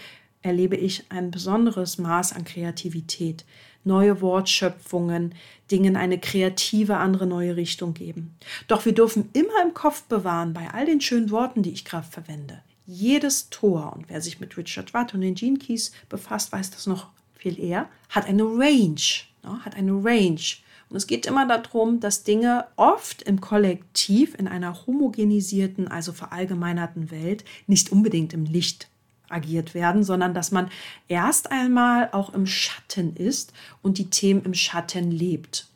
erlebe 0.43 0.75
ich 0.75 1.05
ein 1.09 1.31
besonderes 1.31 1.97
Maß 1.97 2.33
an 2.33 2.43
Kreativität, 2.43 3.45
neue 3.83 4.21
Wortschöpfungen, 4.21 5.33
Dingen 5.71 5.95
eine 5.95 6.19
kreative, 6.19 6.97
andere 6.97 7.25
neue 7.25 7.55
Richtung 7.55 7.93
geben. 7.93 8.35
Doch 8.67 8.85
wir 8.85 8.93
dürfen 8.93 9.29
immer 9.33 9.63
im 9.63 9.73
Kopf 9.73 10.03
bewahren, 10.03 10.53
bei 10.53 10.69
all 10.69 10.85
den 10.85 11.01
schönen 11.01 11.31
Worten, 11.31 11.63
die 11.63 11.71
ich 11.71 11.85
gerade 11.85 12.07
verwende, 12.07 12.61
jedes 12.85 13.49
Tor, 13.49 13.93
und 13.93 14.09
wer 14.09 14.21
sich 14.21 14.39
mit 14.39 14.57
Richard 14.57 14.93
Watt 14.93 15.13
und 15.13 15.21
den 15.21 15.35
Gene 15.35 15.57
Keys 15.57 15.93
befasst, 16.09 16.51
weiß 16.51 16.71
das 16.71 16.85
noch 16.85 17.07
viel 17.43 17.59
eher, 17.59 17.89
hat 18.09 18.25
eine 18.25 18.43
Range, 18.43 19.01
ne, 19.43 19.63
hat 19.65 19.75
eine 19.75 19.91
Range. 19.91 20.41
Und 20.89 20.97
es 20.97 21.07
geht 21.07 21.25
immer 21.25 21.47
darum, 21.47 21.99
dass 21.99 22.23
Dinge 22.23 22.65
oft 22.75 23.21
im 23.23 23.41
Kollektiv, 23.41 24.35
in 24.37 24.47
einer 24.47 24.85
homogenisierten, 24.85 25.87
also 25.87 26.13
verallgemeinerten 26.13 27.11
Welt, 27.11 27.43
nicht 27.67 27.91
unbedingt 27.91 28.33
im 28.33 28.45
Licht 28.45 28.87
agiert 29.29 29.73
werden, 29.73 30.03
sondern 30.03 30.33
dass 30.33 30.51
man 30.51 30.69
erst 31.07 31.51
einmal 31.51 32.09
auch 32.11 32.33
im 32.33 32.45
Schatten 32.45 33.15
ist 33.15 33.53
und 33.81 33.97
die 33.97 34.09
Themen 34.09 34.43
im 34.43 34.53
Schatten 34.53 35.11
lebt. 35.11 35.67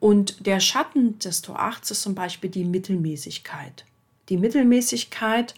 Und 0.00 0.44
der 0.46 0.60
Schatten 0.60 1.18
des 1.18 1.40
Tor 1.40 1.60
8 1.60 1.90
ist 1.90 2.02
zum 2.02 2.14
Beispiel 2.14 2.50
die 2.50 2.64
Mittelmäßigkeit. 2.64 3.86
Die 4.28 4.36
Mittelmäßigkeit 4.36 5.54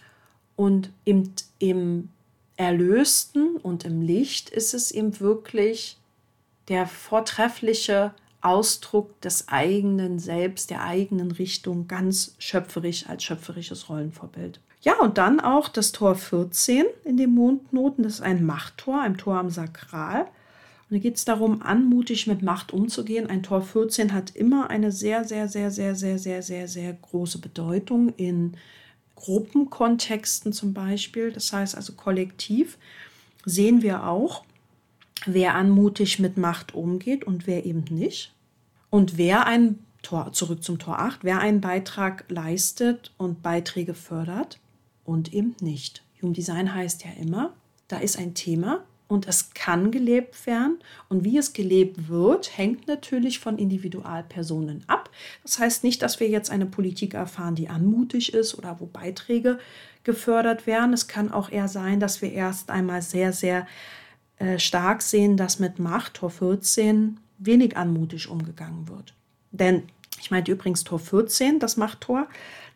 und 0.55 0.91
im, 1.03 1.33
im 1.59 2.09
Erlösten 2.57 3.55
und 3.55 3.85
im 3.85 4.01
Licht 4.01 4.49
ist 4.49 4.73
es 4.73 4.91
eben 4.91 5.19
wirklich 5.19 5.97
der 6.67 6.87
vortreffliche 6.87 8.13
Ausdruck 8.41 9.19
des 9.21 9.47
eigenen 9.47 10.19
Selbst, 10.19 10.69
der 10.69 10.83
eigenen 10.83 11.31
Richtung, 11.31 11.87
ganz 11.87 12.35
schöpferisch 12.39 13.07
als 13.07 13.23
schöpferisches 13.23 13.89
Rollenvorbild. 13.89 14.59
Ja, 14.81 14.99
und 14.99 15.17
dann 15.17 15.39
auch 15.39 15.69
das 15.69 15.91
Tor 15.91 16.15
14 16.15 16.85
in 17.03 17.17
den 17.17 17.33
Mondnoten. 17.33 18.03
Das 18.03 18.15
ist 18.15 18.21
ein 18.21 18.45
Machttor, 18.45 19.01
ein 19.01 19.17
Tor 19.17 19.37
am 19.37 19.49
Sakral. 19.49 20.21
Und 20.21 20.95
da 20.95 20.97
geht 20.99 21.17
es 21.17 21.25
darum, 21.25 21.61
anmutig 21.61 22.27
mit 22.27 22.41
Macht 22.41 22.71
umzugehen. 22.71 23.27
Ein 23.27 23.43
Tor 23.43 23.61
14 23.61 24.13
hat 24.13 24.35
immer 24.35 24.69
eine 24.69 24.91
sehr, 24.91 25.25
sehr, 25.25 25.47
sehr, 25.47 25.71
sehr, 25.71 25.95
sehr, 25.95 26.17
sehr, 26.17 26.41
sehr, 26.41 26.67
sehr 26.67 26.93
große 26.93 27.39
Bedeutung 27.39 28.13
in 28.15 28.55
Gruppenkontexten 29.17 30.53
zum 30.53 30.73
Beispiel. 30.73 31.31
Das 31.31 31.51
heißt 31.51 31.75
also 31.75 31.93
kollektiv 31.93 32.77
sehen 33.45 33.81
wir 33.81 34.05
auch, 34.05 34.43
wer 35.25 35.55
anmutig 35.55 36.19
mit 36.19 36.37
Macht 36.37 36.73
umgeht 36.73 37.23
und 37.23 37.47
wer 37.47 37.65
eben 37.65 37.85
nicht. 37.89 38.33
Und 38.89 39.17
wer 39.17 39.45
ein 39.45 39.79
Tor, 40.01 40.31
zurück 40.33 40.63
zum 40.63 40.79
Tor 40.79 40.99
8, 40.99 41.23
wer 41.23 41.39
einen 41.39 41.61
Beitrag 41.61 42.25
leistet 42.29 43.13
und 43.17 43.41
Beiträge 43.41 43.93
fördert 43.93 44.59
und 45.03 45.33
eben 45.33 45.55
nicht. 45.61 46.03
Human 46.21 46.33
Design 46.33 46.73
heißt 46.73 47.03
ja 47.03 47.11
immer, 47.19 47.53
da 47.87 47.97
ist 47.97 48.17
ein 48.17 48.33
Thema 48.33 48.83
und 49.07 49.27
es 49.27 49.53
kann 49.53 49.91
gelebt 49.91 50.45
werden. 50.45 50.79
Und 51.09 51.23
wie 51.23 51.37
es 51.37 51.53
gelebt 51.53 52.09
wird, 52.09 52.57
hängt 52.57 52.87
natürlich 52.87 53.39
von 53.39 53.57
Individualpersonen 53.57 54.83
ab. 54.87 55.09
Das 55.43 55.59
heißt 55.59 55.83
nicht, 55.83 56.01
dass 56.01 56.19
wir 56.19 56.27
jetzt 56.27 56.49
eine 56.49 56.65
Politik 56.65 57.13
erfahren, 57.13 57.55
die 57.55 57.69
anmutig 57.69 58.33
ist 58.33 58.57
oder 58.57 58.79
wo 58.79 58.85
Beiträge 58.85 59.59
gefördert 60.03 60.67
werden. 60.67 60.93
Es 60.93 61.07
kann 61.07 61.31
auch 61.31 61.51
eher 61.51 61.67
sein, 61.67 61.99
dass 61.99 62.21
wir 62.21 62.31
erst 62.31 62.69
einmal 62.69 63.01
sehr, 63.01 63.33
sehr 63.33 63.67
äh, 64.39 64.59
stark 64.59 65.01
sehen, 65.01 65.37
dass 65.37 65.59
mit 65.59 65.79
Macht, 65.79 66.15
Tor 66.15 66.29
14, 66.29 67.19
wenig 67.37 67.77
anmutig 67.77 68.29
umgegangen 68.29 68.87
wird. 68.87 69.13
Denn 69.51 69.83
ich 70.19 70.31
meinte 70.31 70.51
übrigens 70.51 70.83
Tor 70.83 70.99
14, 70.99 71.59
das 71.59 71.77
Machttor, 71.77 72.27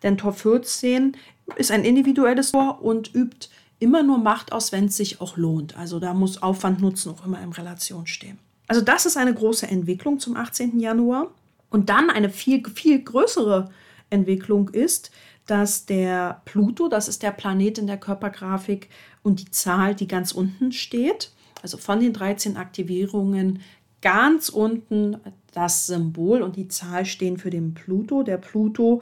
denn 0.04 0.18
Tor 0.18 0.34
14 0.34 1.18
ist 1.56 1.72
ein 1.72 1.84
individuelles 1.84 2.52
Tor 2.52 2.82
und 2.82 3.14
übt 3.14 3.50
immer 3.82 4.04
nur 4.04 4.20
Macht 4.20 4.54
aus, 4.54 4.72
wenn 4.72 4.86
es 4.86 4.96
sich 4.96 5.20
auch 5.22 5.38
lohnt. 5.38 5.76
Also 5.76 6.00
da 6.00 6.14
muss 6.14 6.42
Aufwand 6.42 6.82
Nutzen 6.82 7.12
auch 7.12 7.26
immer 7.26 7.42
in 7.42 7.52
Relation 7.52 8.06
stehen. 8.08 8.38
Also 8.68 8.82
das 8.82 9.06
ist 9.06 9.18
eine 9.18 9.34
große 9.34 9.68
Entwicklung 9.68 10.20
zum 10.20 10.38
18. 10.38 10.80
Januar. 10.80 11.32
Und 11.70 11.90
dann 11.90 12.10
eine 12.10 12.30
viel, 12.30 12.64
viel 12.70 13.02
größere 13.02 13.70
Entwicklung 14.10 14.70
ist, 14.70 15.12
dass 15.48 15.86
der 15.86 16.42
Pluto, 16.46 16.90
das 16.90 17.08
ist 17.08 17.24
der 17.24 17.32
Planet 17.32 17.80
in 17.80 17.88
der 17.88 17.98
Körpergrafik 17.98 18.90
und 19.24 19.40
die 19.40 19.50
Zahl, 19.52 19.96
die 19.96 20.08
ganz 20.08 20.32
unten 20.32 20.72
steht, 20.72 21.32
also 21.62 21.78
von 21.78 22.00
den 22.00 22.14
13 22.14 22.58
Aktivierungen 22.58 23.62
ganz 24.02 24.50
unten 24.50 25.18
das 25.54 25.88
Symbol 25.88 26.42
und 26.42 26.56
die 26.56 26.68
Zahl 26.68 27.06
stehen 27.06 27.38
für 27.38 27.50
den 27.50 27.74
Pluto. 27.74 28.24
Der 28.24 28.38
Pluto 28.38 29.02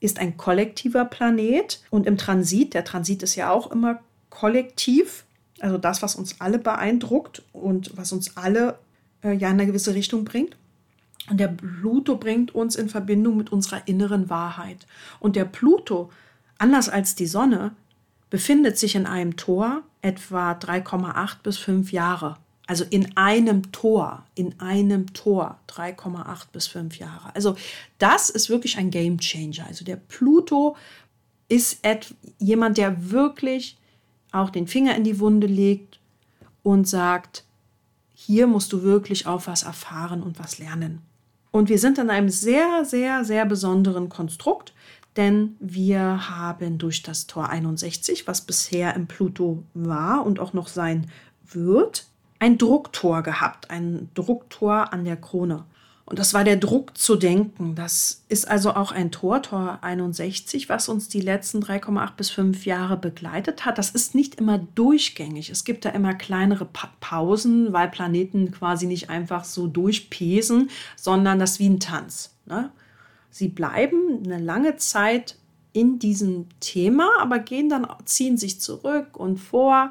ist 0.00 0.18
ein 0.18 0.36
kollektiver 0.36 1.04
Planet 1.04 1.80
und 1.90 2.06
im 2.06 2.18
Transit, 2.18 2.74
der 2.74 2.84
Transit 2.84 3.22
ist 3.22 3.34
ja 3.34 3.50
auch 3.50 3.70
immer 3.70 4.00
kollektiv, 4.30 5.24
also 5.60 5.78
das, 5.78 6.02
was 6.02 6.16
uns 6.16 6.40
alle 6.40 6.58
beeindruckt 6.58 7.42
und 7.52 7.96
was 7.96 8.12
uns 8.12 8.36
alle 8.36 8.78
äh, 9.22 9.32
ja 9.32 9.48
in 9.48 9.54
eine 9.54 9.66
gewisse 9.66 9.94
Richtung 9.94 10.24
bringt. 10.24 10.56
Und 11.30 11.40
der 11.40 11.48
Pluto 11.48 12.16
bringt 12.16 12.54
uns 12.54 12.76
in 12.76 12.88
Verbindung 12.88 13.36
mit 13.36 13.50
unserer 13.50 13.88
inneren 13.88 14.30
Wahrheit. 14.30 14.86
Und 15.18 15.34
der 15.34 15.44
Pluto, 15.44 16.10
anders 16.58 16.88
als 16.88 17.14
die 17.14 17.26
Sonne, 17.26 17.72
befindet 18.30 18.78
sich 18.78 18.94
in 18.94 19.06
einem 19.06 19.36
Tor 19.36 19.82
etwa 20.02 20.52
3,8 20.52 21.36
bis 21.42 21.58
5 21.58 21.90
Jahre. 21.90 22.36
Also 22.66 22.84
in 22.90 23.16
einem 23.16 23.70
Tor, 23.70 24.24
in 24.34 24.58
einem 24.60 25.12
Tor 25.12 25.58
3,8 25.68 26.46
bis 26.52 26.66
5 26.66 26.98
Jahre. 26.98 27.34
Also 27.34 27.56
das 27.98 28.28
ist 28.28 28.50
wirklich 28.50 28.76
ein 28.76 28.90
Game 28.90 29.18
Changer. 29.18 29.66
Also 29.66 29.84
der 29.84 29.96
Pluto 29.96 30.76
ist 31.48 31.80
jemand, 32.38 32.76
der 32.76 33.10
wirklich 33.10 33.78
auch 34.32 34.50
den 34.50 34.66
Finger 34.66 34.96
in 34.96 35.04
die 35.04 35.20
Wunde 35.20 35.46
legt 35.46 36.00
und 36.62 36.88
sagt, 36.88 37.44
hier 38.12 38.46
musst 38.48 38.72
du 38.72 38.82
wirklich 38.82 39.26
auch 39.26 39.46
was 39.46 39.62
erfahren 39.62 40.22
und 40.22 40.38
was 40.40 40.58
lernen. 40.58 41.02
Und 41.52 41.68
wir 41.68 41.78
sind 41.78 41.98
in 41.98 42.10
einem 42.10 42.28
sehr, 42.28 42.84
sehr, 42.84 43.24
sehr 43.24 43.46
besonderen 43.46 44.08
Konstrukt, 44.08 44.74
denn 45.16 45.56
wir 45.60 46.28
haben 46.28 46.78
durch 46.78 47.02
das 47.02 47.26
Tor 47.26 47.48
61, 47.48 48.26
was 48.26 48.40
bisher 48.40 48.94
im 48.94 49.06
Pluto 49.06 49.62
war 49.72 50.26
und 50.26 50.40
auch 50.40 50.52
noch 50.52 50.68
sein 50.68 51.08
wird, 51.44 52.06
ein 52.38 52.58
Drucktor 52.58 53.22
gehabt, 53.22 53.70
ein 53.70 54.10
Drucktor 54.14 54.92
an 54.92 55.04
der 55.04 55.16
Krone. 55.16 55.64
Und 56.06 56.20
das 56.20 56.34
war 56.34 56.44
der 56.44 56.56
Druck 56.56 56.96
zu 56.96 57.16
denken. 57.16 57.74
Das 57.74 58.22
ist 58.28 58.46
also 58.46 58.74
auch 58.74 58.92
ein 58.92 59.10
Tor, 59.10 59.42
Tor 59.42 59.80
61, 59.82 60.68
was 60.68 60.88
uns 60.88 61.08
die 61.08 61.20
letzten 61.20 61.60
3,8 61.60 62.12
bis 62.16 62.30
5 62.30 62.64
Jahre 62.64 62.96
begleitet 62.96 63.64
hat. 63.64 63.76
Das 63.76 63.90
ist 63.90 64.14
nicht 64.14 64.36
immer 64.36 64.58
durchgängig. 64.76 65.50
Es 65.50 65.64
gibt 65.64 65.84
da 65.84 65.88
immer 65.90 66.14
kleinere 66.14 66.64
pa 66.64 66.90
Pausen, 67.00 67.72
weil 67.72 67.88
Planeten 67.88 68.52
quasi 68.52 68.86
nicht 68.86 69.10
einfach 69.10 69.42
so 69.42 69.66
durchpesen, 69.66 70.70
sondern 70.94 71.40
das 71.40 71.58
wie 71.58 71.68
ein 71.68 71.80
Tanz. 71.80 72.36
Ne? 72.46 72.70
Sie 73.30 73.48
bleiben 73.48 74.22
eine 74.24 74.38
lange 74.38 74.76
Zeit 74.76 75.36
in 75.72 75.98
diesem 75.98 76.46
Thema, 76.60 77.08
aber 77.20 77.40
gehen 77.40 77.68
dann, 77.68 77.86
ziehen 78.04 78.38
sich 78.38 78.60
zurück 78.60 79.16
und 79.16 79.38
vor 79.38 79.90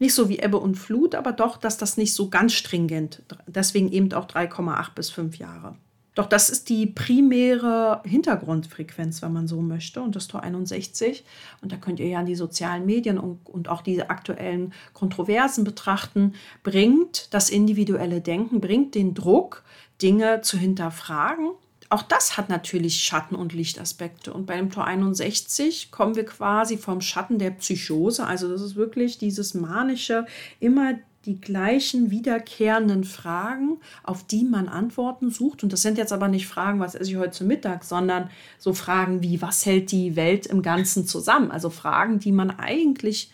nicht 0.00 0.14
so 0.14 0.28
wie 0.28 0.40
Ebbe 0.40 0.58
und 0.58 0.74
Flut, 0.74 1.14
aber 1.14 1.32
doch, 1.32 1.56
dass 1.56 1.78
das 1.78 1.96
nicht 1.96 2.14
so 2.14 2.28
ganz 2.28 2.54
stringent, 2.54 3.22
deswegen 3.46 3.92
eben 3.92 4.12
auch 4.12 4.26
3,8 4.26 4.94
bis 4.94 5.10
5 5.10 5.36
Jahre. 5.36 5.76
Doch 6.16 6.26
das 6.26 6.50
ist 6.50 6.68
die 6.68 6.86
primäre 6.86 8.02
Hintergrundfrequenz, 8.04 9.22
wenn 9.22 9.32
man 9.32 9.46
so 9.46 9.60
möchte, 9.62 10.02
und 10.02 10.16
das 10.16 10.26
Tor 10.26 10.42
61. 10.42 11.24
Und 11.62 11.70
da 11.70 11.76
könnt 11.76 12.00
ihr 12.00 12.08
ja 12.08 12.22
die 12.24 12.34
sozialen 12.34 12.84
Medien 12.84 13.18
und, 13.18 13.48
und 13.48 13.68
auch 13.68 13.80
diese 13.80 14.10
aktuellen 14.10 14.72
Kontroversen 14.92 15.62
betrachten, 15.62 16.34
bringt 16.64 17.32
das 17.32 17.48
individuelle 17.48 18.20
Denken, 18.20 18.60
bringt 18.60 18.96
den 18.96 19.14
Druck, 19.14 19.62
Dinge 20.02 20.40
zu 20.40 20.58
hinterfragen. 20.58 21.52
Auch 21.90 22.02
das 22.02 22.36
hat 22.36 22.48
natürlich 22.48 23.02
Schatten- 23.02 23.34
und 23.34 23.52
Lichtaspekte. 23.52 24.32
Und 24.32 24.46
bei 24.46 24.56
dem 24.56 24.70
Tor 24.70 24.86
61 24.86 25.90
kommen 25.90 26.14
wir 26.14 26.24
quasi 26.24 26.78
vom 26.78 27.00
Schatten 27.00 27.40
der 27.40 27.50
Psychose. 27.50 28.24
Also 28.24 28.48
das 28.48 28.62
ist 28.62 28.76
wirklich 28.76 29.18
dieses 29.18 29.54
manische, 29.54 30.24
immer 30.60 30.94
die 31.26 31.40
gleichen 31.40 32.12
wiederkehrenden 32.12 33.02
Fragen, 33.02 33.78
auf 34.04 34.24
die 34.24 34.44
man 34.44 34.68
Antworten 34.68 35.30
sucht. 35.30 35.64
Und 35.64 35.72
das 35.72 35.82
sind 35.82 35.98
jetzt 35.98 36.12
aber 36.12 36.28
nicht 36.28 36.46
Fragen, 36.46 36.78
was 36.78 36.94
esse 36.94 37.10
ich 37.10 37.16
heute 37.16 37.32
zu 37.32 37.44
Mittag, 37.44 37.82
sondern 37.82 38.30
so 38.58 38.72
Fragen 38.72 39.20
wie, 39.20 39.42
was 39.42 39.66
hält 39.66 39.90
die 39.90 40.14
Welt 40.14 40.46
im 40.46 40.62
Ganzen 40.62 41.06
zusammen? 41.06 41.50
Also 41.50 41.70
Fragen, 41.70 42.20
die 42.20 42.32
man 42.32 42.50
eigentlich, 42.50 43.32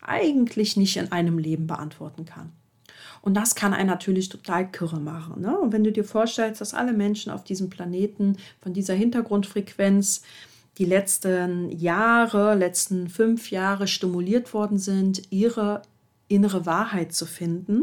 eigentlich 0.00 0.76
nicht 0.76 0.96
in 0.96 1.10
einem 1.10 1.36
Leben 1.36 1.66
beantworten 1.66 2.24
kann. 2.24 2.52
Und 3.22 3.34
das 3.34 3.54
kann 3.54 3.74
einen 3.74 3.88
natürlich 3.88 4.28
total 4.28 4.70
kirre 4.70 5.00
machen. 5.00 5.42
Ne? 5.42 5.58
Und 5.58 5.72
wenn 5.72 5.84
du 5.84 5.92
dir 5.92 6.04
vorstellst, 6.04 6.60
dass 6.60 6.74
alle 6.74 6.92
Menschen 6.92 7.32
auf 7.32 7.44
diesem 7.44 7.70
Planeten 7.70 8.36
von 8.60 8.72
dieser 8.72 8.94
Hintergrundfrequenz 8.94 10.22
die 10.78 10.84
letzten 10.84 11.70
Jahre, 11.70 12.54
letzten 12.54 13.08
fünf 13.08 13.50
Jahre 13.50 13.88
stimuliert 13.88 14.54
worden 14.54 14.78
sind, 14.78 15.22
ihre 15.30 15.82
innere 16.28 16.66
Wahrheit 16.66 17.12
zu 17.12 17.26
finden. 17.26 17.82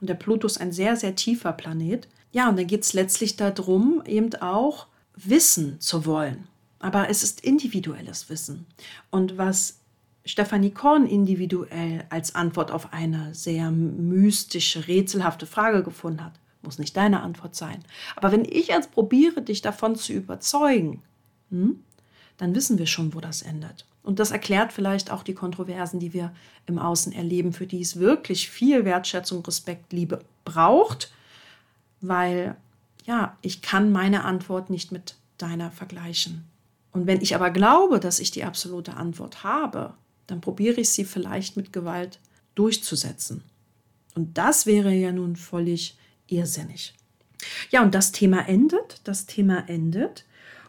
Und 0.00 0.08
der 0.08 0.14
Pluto 0.14 0.46
ist 0.46 0.60
ein 0.60 0.72
sehr, 0.72 0.96
sehr 0.96 1.16
tiefer 1.16 1.52
Planet. 1.52 2.08
Ja, 2.32 2.48
und 2.48 2.56
dann 2.56 2.66
geht 2.66 2.84
es 2.84 2.92
letztlich 2.92 3.36
darum, 3.36 4.02
eben 4.06 4.34
auch 4.36 4.86
wissen 5.16 5.80
zu 5.80 6.06
wollen. 6.06 6.46
Aber 6.78 7.10
es 7.10 7.22
ist 7.22 7.42
individuelles 7.42 8.30
Wissen. 8.30 8.66
Und 9.10 9.36
was 9.36 9.79
Stefanie 10.24 10.70
Korn 10.70 11.06
individuell 11.06 12.04
als 12.10 12.34
Antwort 12.34 12.70
auf 12.70 12.92
eine 12.92 13.34
sehr 13.34 13.70
mystische, 13.70 14.86
rätselhafte 14.86 15.46
Frage 15.46 15.82
gefunden 15.82 16.24
hat, 16.24 16.34
muss 16.62 16.78
nicht 16.78 16.96
deine 16.96 17.22
Antwort 17.22 17.54
sein. 17.54 17.82
Aber 18.16 18.30
wenn 18.32 18.44
ich 18.44 18.68
jetzt 18.68 18.92
probiere, 18.92 19.42
dich 19.42 19.62
davon 19.62 19.96
zu 19.96 20.12
überzeugen, 20.12 21.02
hm, 21.50 21.82
dann 22.36 22.54
wissen 22.54 22.78
wir 22.78 22.86
schon, 22.86 23.14
wo 23.14 23.20
das 23.20 23.42
endet. 23.42 23.86
Und 24.02 24.18
das 24.18 24.30
erklärt 24.30 24.72
vielleicht 24.72 25.10
auch 25.10 25.22
die 25.22 25.34
Kontroversen, 25.34 26.00
die 26.00 26.12
wir 26.12 26.32
im 26.66 26.78
Außen 26.78 27.12
erleben, 27.12 27.52
für 27.52 27.66
die 27.66 27.80
es 27.80 27.98
wirklich 27.98 28.48
viel 28.48 28.84
Wertschätzung, 28.84 29.44
Respekt, 29.44 29.92
Liebe 29.92 30.24
braucht, 30.44 31.12
weil 32.00 32.56
ja, 33.04 33.36
ich 33.42 33.62
kann 33.62 33.92
meine 33.92 34.24
Antwort 34.24 34.70
nicht 34.70 34.92
mit 34.92 35.16
deiner 35.38 35.70
vergleichen. 35.70 36.46
Und 36.92 37.06
wenn 37.06 37.20
ich 37.20 37.34
aber 37.34 37.50
glaube, 37.50 38.00
dass 38.00 38.20
ich 38.20 38.30
die 38.30 38.44
absolute 38.44 38.94
Antwort 38.94 39.44
habe, 39.44 39.94
dann 40.30 40.40
probiere 40.40 40.80
ich 40.80 40.90
sie 40.90 41.04
vielleicht 41.04 41.56
mit 41.56 41.72
Gewalt 41.72 42.20
durchzusetzen. 42.54 43.42
Und 44.14 44.36
das 44.38 44.66
wäre 44.66 44.92
ja 44.92 45.12
nun 45.12 45.36
völlig 45.36 45.96
irrsinnig. 46.26 46.94
Ja, 47.70 47.82
und 47.82 47.94
das 47.94 48.12
Thema 48.12 48.48
endet, 48.48 49.00
das 49.04 49.26
Thema 49.26 49.68
endet 49.68 50.24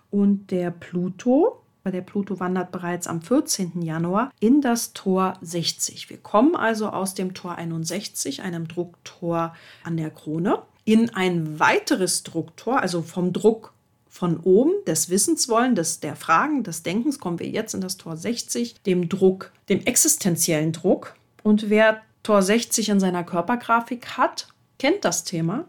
und 0.10 0.52
der 0.52 0.72
Pluto 0.72 1.62
der 1.90 2.02
Pluto 2.02 2.40
wandert 2.40 2.72
bereits 2.72 3.08
am 3.08 3.24
14. 3.24 3.82
Januar 3.82 4.32
in 4.40 4.62
das 4.62 4.94
Tor 4.94 5.40
60. 5.42 6.12
Wir 6.12 6.18
kommen 6.18 6.56
also 6.56 6.90
aus 6.90 7.16
dem 7.16 7.34
Tor 7.34 7.56
61, 7.56 8.44
einem 8.44 8.68
Drucktor 8.68 9.56
an 9.84 9.98
der 9.98 10.12
Krone, 10.12 10.62
in 10.86 11.10
ein 11.12 11.60
weiteres 11.60 12.22
Drucktor, 12.22 12.82
also 12.82 13.02
vom 13.02 13.34
Druck 13.34 13.74
von 14.12 14.42
oben, 14.42 14.74
des 14.86 15.10
Wissenswollen, 15.10 15.74
des, 15.74 16.02
der 16.02 16.18
Fragen, 16.18 16.64
des 16.64 16.84
Denkens, 16.84 17.18
kommen 17.18 17.40
wir 17.40 17.48
jetzt 17.48 17.74
in 17.74 17.80
das 17.80 17.96
Tor 17.96 18.18
60, 18.18 18.84
dem 18.84 19.08
Druck, 19.08 19.54
dem 19.70 19.80
existenziellen 19.86 20.74
Druck. 20.74 21.16
Und 21.44 21.70
wer 21.70 22.02
Tor 22.22 22.42
60 22.42 22.90
in 22.90 23.00
seiner 23.00 23.24
Körpergrafik 23.24 24.18
hat, 24.18 24.50
kennt 24.78 25.06
das 25.06 25.24
Thema. 25.24 25.66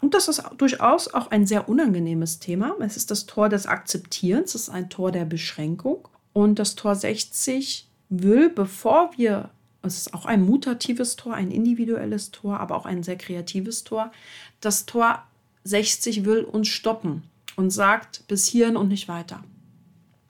Und 0.00 0.12
das 0.12 0.26
ist 0.26 0.42
durchaus 0.58 1.14
auch 1.14 1.30
ein 1.30 1.46
sehr 1.46 1.68
unangenehmes 1.68 2.40
Thema. 2.40 2.74
Es 2.80 2.96
ist 2.96 3.12
das 3.12 3.26
Tor 3.26 3.48
des 3.48 3.66
Akzeptierens, 3.66 4.56
es 4.56 4.62
ist 4.62 4.70
ein 4.70 4.90
Tor 4.90 5.12
der 5.12 5.24
Beschränkung. 5.24 6.08
Und 6.32 6.58
das 6.58 6.74
Tor 6.74 6.96
60 6.96 7.88
will, 8.08 8.50
bevor 8.50 9.12
wir, 9.16 9.50
es 9.82 9.98
ist 9.98 10.14
auch 10.14 10.26
ein 10.26 10.44
mutatives 10.44 11.14
Tor, 11.14 11.34
ein 11.34 11.52
individuelles 11.52 12.32
Tor, 12.32 12.58
aber 12.58 12.74
auch 12.74 12.86
ein 12.86 13.04
sehr 13.04 13.16
kreatives 13.16 13.84
Tor, 13.84 14.10
das 14.60 14.84
Tor 14.84 15.22
60 15.62 16.24
will 16.24 16.42
uns 16.42 16.66
stoppen 16.66 17.22
und 17.56 17.70
sagt 17.70 18.26
bis 18.28 18.46
hierhin 18.46 18.76
und 18.76 18.88
nicht 18.88 19.08
weiter. 19.08 19.42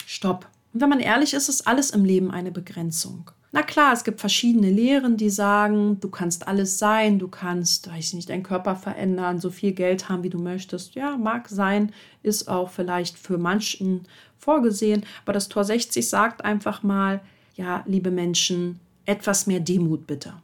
Stopp. 0.06 0.46
Und 0.72 0.80
wenn 0.80 0.88
man 0.88 1.00
ehrlich 1.00 1.34
ist, 1.34 1.48
ist 1.48 1.66
alles 1.66 1.90
im 1.90 2.04
Leben 2.04 2.30
eine 2.30 2.50
Begrenzung. 2.50 3.30
Na 3.52 3.62
klar, 3.62 3.92
es 3.92 4.02
gibt 4.02 4.18
verschiedene 4.18 4.68
Lehren, 4.68 5.16
die 5.16 5.30
sagen, 5.30 6.00
du 6.00 6.08
kannst 6.08 6.48
alles 6.48 6.80
sein, 6.80 7.20
du 7.20 7.28
kannst, 7.28 7.88
weiß 7.88 8.08
ich 8.08 8.14
nicht, 8.14 8.28
deinen 8.28 8.42
Körper 8.42 8.74
verändern, 8.74 9.38
so 9.38 9.48
viel 9.48 9.70
Geld 9.70 10.08
haben, 10.08 10.24
wie 10.24 10.30
du 10.30 10.40
möchtest. 10.40 10.96
Ja, 10.96 11.16
mag 11.16 11.48
sein, 11.48 11.92
ist 12.24 12.48
auch 12.48 12.70
vielleicht 12.70 13.16
für 13.16 13.38
manchen 13.38 14.08
vorgesehen. 14.38 15.04
Aber 15.24 15.32
das 15.32 15.48
Tor 15.48 15.62
60 15.62 16.08
sagt 16.08 16.44
einfach 16.44 16.82
mal, 16.82 17.20
ja, 17.54 17.84
liebe 17.86 18.10
Menschen, 18.10 18.80
etwas 19.06 19.46
mehr 19.46 19.60
Demut 19.60 20.08
bitte. 20.08 20.34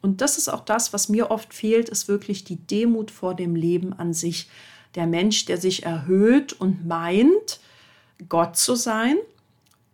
Und 0.00 0.20
das 0.20 0.38
ist 0.38 0.48
auch 0.48 0.64
das, 0.64 0.92
was 0.92 1.08
mir 1.08 1.32
oft 1.32 1.52
fehlt, 1.52 1.88
ist 1.88 2.06
wirklich 2.06 2.44
die 2.44 2.56
Demut 2.56 3.10
vor 3.10 3.34
dem 3.34 3.56
Leben 3.56 3.92
an 3.92 4.14
sich. 4.14 4.48
Der 4.94 5.06
Mensch, 5.06 5.44
der 5.46 5.58
sich 5.58 5.84
erhöht 5.84 6.52
und 6.52 6.86
meint, 6.86 7.60
Gott 8.28 8.56
zu 8.56 8.74
sein 8.74 9.16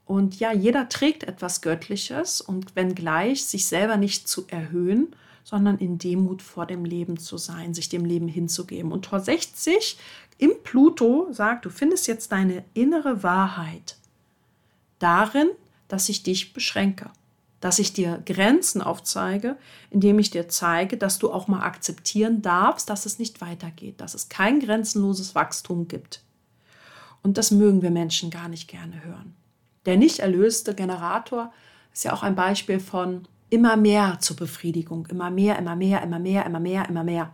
und 0.08 0.40
ja, 0.40 0.54
jeder 0.54 0.88
trägt 0.88 1.24
etwas 1.24 1.60
Göttliches 1.60 2.40
und 2.40 2.74
wenngleich 2.74 3.44
sich 3.44 3.66
selber 3.66 3.98
nicht 3.98 4.26
zu 4.26 4.46
erhöhen, 4.48 5.14
sondern 5.44 5.76
in 5.76 5.98
Demut 5.98 6.40
vor 6.40 6.64
dem 6.64 6.86
Leben 6.86 7.18
zu 7.18 7.36
sein, 7.36 7.74
sich 7.74 7.90
dem 7.90 8.06
Leben 8.06 8.26
hinzugeben. 8.26 8.90
Und 8.90 9.04
Tor 9.04 9.20
60 9.20 9.98
im 10.38 10.52
Pluto 10.64 11.28
sagt, 11.30 11.66
du 11.66 11.70
findest 11.70 12.06
jetzt 12.06 12.32
deine 12.32 12.64
innere 12.72 13.22
Wahrheit 13.22 13.96
darin, 14.98 15.48
dass 15.88 16.08
ich 16.08 16.22
dich 16.22 16.54
beschränke, 16.54 17.10
dass 17.60 17.78
ich 17.78 17.92
dir 17.92 18.22
Grenzen 18.24 18.82
aufzeige, 18.82 19.56
indem 19.90 20.18
ich 20.18 20.30
dir 20.30 20.48
zeige, 20.48 20.96
dass 20.96 21.18
du 21.18 21.32
auch 21.32 21.48
mal 21.48 21.62
akzeptieren 21.62 22.42
darfst, 22.42 22.88
dass 22.88 23.06
es 23.06 23.18
nicht 23.18 23.40
weitergeht, 23.40 24.00
dass 24.00 24.14
es 24.14 24.28
kein 24.28 24.60
grenzenloses 24.60 25.34
Wachstum 25.34 25.88
gibt. 25.88 26.22
Und 27.22 27.36
das 27.36 27.50
mögen 27.50 27.82
wir 27.82 27.90
Menschen 27.90 28.30
gar 28.30 28.48
nicht 28.48 28.68
gerne 28.68 29.04
hören. 29.04 29.34
Der 29.86 29.96
nicht 29.96 30.20
erlöste 30.20 30.74
Generator 30.74 31.52
ist 31.92 32.04
ja 32.04 32.12
auch 32.12 32.22
ein 32.22 32.36
Beispiel 32.36 32.78
von 32.78 33.26
immer 33.50 33.76
mehr 33.76 34.18
zur 34.20 34.36
Befriedigung, 34.36 35.06
immer 35.06 35.30
mehr, 35.30 35.58
immer 35.58 35.74
mehr, 35.74 36.02
immer 36.02 36.18
mehr, 36.18 36.46
immer 36.46 36.60
mehr, 36.60 36.88
immer 36.88 37.04
mehr. 37.04 37.32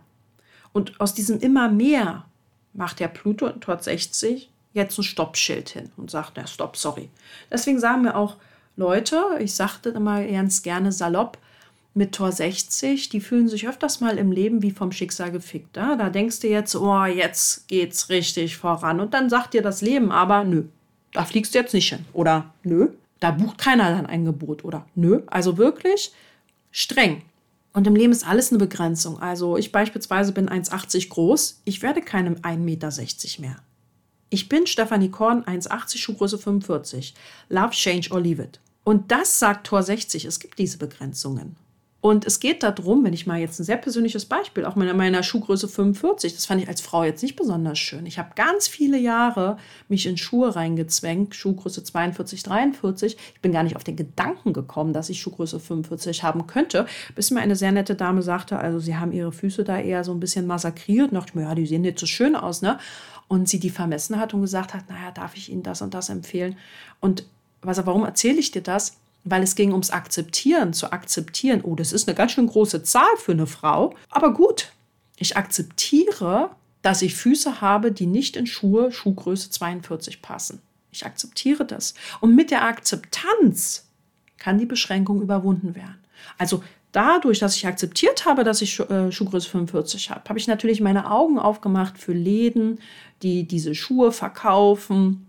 Und 0.73 0.99
aus 0.99 1.13
diesem 1.13 1.39
immer 1.39 1.69
mehr 1.69 2.25
macht 2.73 2.99
der 2.99 3.07
Pluto 3.07 3.47
in 3.47 3.61
Tor 3.61 3.79
60 3.79 4.49
jetzt 4.73 4.97
ein 4.97 5.03
Stoppschild 5.03 5.69
hin 5.69 5.91
und 5.97 6.11
sagt, 6.11 6.37
ja, 6.37 6.47
stopp, 6.47 6.75
sorry. 6.77 7.09
Deswegen 7.49 7.79
sagen 7.79 8.03
wir 8.03 8.17
auch 8.17 8.37
Leute, 8.75 9.23
ich 9.39 9.53
sagte 9.53 9.89
immer 9.89 10.23
ganz 10.25 10.61
gerne 10.61 10.91
salopp, 10.91 11.37
mit 11.97 12.11
Tor 12.13 12.33
60, 12.33 13.07
die 13.07 13.21
fühlen 13.21 13.47
sich 13.47 13.67
öfters 13.67 14.01
mal 14.01 14.17
im 14.17 14.31
Leben 14.31 14.61
wie 14.61 14.71
vom 14.71 14.91
Schicksal 14.91 15.31
gefickt. 15.31 15.77
Ja? 15.77 15.95
Da 15.95 16.09
denkst 16.09 16.41
du 16.41 16.49
jetzt, 16.49 16.75
oh, 16.75 17.05
jetzt 17.05 17.69
geht's 17.69 18.09
richtig 18.09 18.57
voran. 18.57 18.99
Und 18.99 19.13
dann 19.13 19.29
sagt 19.29 19.53
dir 19.53 19.61
das 19.61 19.81
Leben 19.81 20.11
aber, 20.11 20.43
nö, 20.43 20.65
da 21.13 21.23
fliegst 21.23 21.55
du 21.55 21.59
jetzt 21.59 21.73
nicht 21.73 21.89
hin. 21.89 22.05
Oder 22.11 22.53
nö, 22.63 22.89
da 23.21 23.31
bucht 23.31 23.57
keiner 23.57 23.91
dein 23.91 24.05
Angebot. 24.05 24.65
Oder 24.65 24.85
nö, 24.93 25.21
also 25.27 25.57
wirklich 25.57 26.11
streng. 26.69 27.21
Und 27.71 27.87
im 27.87 27.95
Leben 27.95 28.11
ist 28.11 28.27
alles 28.27 28.51
eine 28.51 28.59
Begrenzung. 28.59 29.19
Also 29.21 29.55
ich 29.55 29.71
beispielsweise 29.71 30.33
bin 30.33 30.49
1,80 30.49 31.07
groß. 31.09 31.61
Ich 31.63 31.81
werde 31.81 32.01
keinem 32.01 32.35
1,60 32.35 32.57
Meter 32.57 32.91
mehr. 33.39 33.55
Ich 34.29 34.49
bin 34.49 34.67
Stefanie 34.67 35.11
Korn, 35.11 35.43
1,80, 35.43 35.97
Schuhgröße 35.97 36.37
45. 36.37 37.13
Love, 37.47 37.71
change 37.71 38.09
or 38.11 38.19
leave 38.19 38.41
it. 38.41 38.59
Und 38.85 39.11
das 39.11 39.39
sagt 39.39 39.67
Tor 39.67 39.83
60. 39.83 40.23
Es 40.23 40.39
gibt 40.39 40.57
diese 40.57 40.77
Begrenzungen. 40.77 41.57
Und 42.05 42.23
es 42.23 42.39
geht 42.39 42.61
darum, 42.61 43.03
wenn 43.03 43.13
ich 43.13 43.25
mal 43.25 43.39
jetzt 43.39 43.59
ein 43.59 43.63
sehr 43.63 43.77
persönliches 43.77 44.25
Beispiel, 44.25 44.63
auch 44.63 44.75
meiner, 44.75 44.93
meiner 44.93 45.23
Schuhgröße 45.23 45.67
45, 45.67 46.35
das 46.35 46.45
fand 46.45 46.61
ich 46.61 46.67
als 46.67 46.79
Frau 46.79 47.03
jetzt 47.03 47.23
nicht 47.23 47.35
besonders 47.35 47.79
schön. 47.79 48.05
Ich 48.05 48.19
habe 48.19 48.29
ganz 48.35 48.67
viele 48.67 48.99
Jahre 48.99 49.57
mich 49.87 50.05
in 50.05 50.15
Schuhe 50.15 50.55
reingezwängt, 50.55 51.33
Schuhgröße 51.33 51.83
42, 51.83 52.43
43. 52.43 53.17
Ich 53.33 53.41
bin 53.41 53.51
gar 53.51 53.63
nicht 53.63 53.75
auf 53.75 53.83
den 53.83 53.95
Gedanken 53.95 54.53
gekommen, 54.53 54.93
dass 54.93 55.09
ich 55.09 55.19
Schuhgröße 55.19 55.59
45 55.59 56.21
haben 56.21 56.45
könnte, 56.45 56.85
bis 57.15 57.31
mir 57.31 57.39
eine 57.39 57.55
sehr 57.55 57.71
nette 57.71 57.95
Dame 57.95 58.21
sagte, 58.21 58.59
also 58.59 58.77
sie 58.77 58.97
haben 58.97 59.11
ihre 59.11 59.31
Füße 59.31 59.63
da 59.63 59.79
eher 59.79 60.03
so 60.03 60.11
ein 60.11 60.19
bisschen 60.19 60.45
massakriert. 60.45 61.09
Und 61.09 61.15
dachte 61.15 61.31
ich 61.31 61.35
mir, 61.35 61.41
ja, 61.41 61.55
die 61.55 61.65
sehen 61.65 61.81
nicht 61.81 61.97
so 61.97 62.05
schön 62.05 62.35
aus, 62.35 62.61
ne? 62.61 62.77
Und 63.27 63.49
sie 63.49 63.59
die 63.59 63.71
vermessen 63.71 64.19
hat 64.19 64.35
und 64.35 64.41
gesagt 64.41 64.75
hat, 64.75 64.87
naja, 64.89 65.09
darf 65.09 65.35
ich 65.35 65.51
Ihnen 65.51 65.63
das 65.63 65.81
und 65.81 65.95
das 65.95 66.09
empfehlen? 66.09 66.55
Und 66.99 67.25
was, 67.65 67.85
warum 67.85 68.03
erzähle 68.03 68.39
ich 68.39 68.51
dir 68.51 68.63
das? 68.63 68.97
weil 69.25 69.41
es 69.41 69.55
ging 69.55 69.71
ums 69.71 69.89
Akzeptieren, 69.89 70.71
zu 70.71 70.91
akzeptieren, 70.91 71.61
oh, 71.63 71.75
das 71.75 71.91
ist 71.91 72.07
eine 72.07 72.15
ganz 72.15 72.31
schön 72.31 72.47
große 72.47 72.83
Zahl 72.83 73.17
für 73.17 73.31
eine 73.31 73.47
Frau, 73.47 73.95
aber 74.09 74.33
gut, 74.33 74.71
ich 75.17 75.35
akzeptiere, 75.35 76.51
dass 76.81 77.01
ich 77.01 77.15
Füße 77.15 77.59
habe, 77.61 77.91
die 77.91 78.05
nicht 78.05 78.35
in 78.35 78.45
Schuhe 78.45 78.91
Schuhgröße 78.91 79.49
42 79.49 80.21
passen. 80.21 80.61
Ich 80.91 81.05
akzeptiere 81.05 81.65
das. 81.65 81.95
Und 82.21 82.35
mit 82.35 82.51
der 82.51 82.63
Akzeptanz 82.63 83.87
kann 84.37 84.59
die 84.59 84.67
Beschränkung 84.67 85.21
überwunden 85.21 85.73
werden. 85.75 85.99
Also 86.37 86.63
dadurch, 86.91 87.39
dass 87.39 87.55
ich 87.55 87.65
akzeptiert 87.65 88.25
habe, 88.25 88.43
dass 88.43 88.61
ich 88.61 88.79
äh, 88.79 89.11
Schuhgröße 89.11 89.49
45 89.49 90.11
habe, 90.11 90.29
habe 90.29 90.37
ich 90.37 90.47
natürlich 90.47 90.79
meine 90.81 91.09
Augen 91.09 91.39
aufgemacht 91.39 91.97
für 91.97 92.13
Läden, 92.13 92.79
die 93.23 93.47
diese 93.47 93.73
Schuhe 93.73 94.11
verkaufen, 94.11 95.24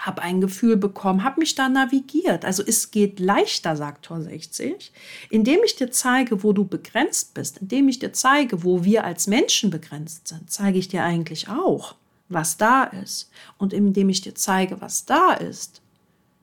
habe 0.00 0.22
ein 0.22 0.40
Gefühl 0.40 0.78
bekommen, 0.78 1.24
habe 1.24 1.40
mich 1.40 1.54
da 1.54 1.68
navigiert. 1.68 2.46
Also 2.46 2.62
es 2.66 2.90
geht 2.90 3.20
leichter, 3.20 3.76
sagt 3.76 4.06
Tor 4.06 4.22
60, 4.22 4.92
indem 5.28 5.60
ich 5.62 5.76
dir 5.76 5.90
zeige, 5.90 6.42
wo 6.42 6.54
du 6.54 6.64
begrenzt 6.64 7.34
bist, 7.34 7.58
indem 7.58 7.88
ich 7.88 7.98
dir 7.98 8.12
zeige, 8.14 8.64
wo 8.64 8.82
wir 8.82 9.04
als 9.04 9.26
Menschen 9.26 9.68
begrenzt 9.70 10.28
sind, 10.28 10.50
zeige 10.50 10.78
ich 10.78 10.88
dir 10.88 11.04
eigentlich 11.04 11.48
auch, 11.48 11.96
was 12.30 12.56
da 12.56 12.84
ist. 12.84 13.30
Und 13.58 13.74
indem 13.74 14.08
ich 14.08 14.22
dir 14.22 14.34
zeige, 14.34 14.80
was 14.80 15.04
da 15.04 15.34
ist, 15.34 15.82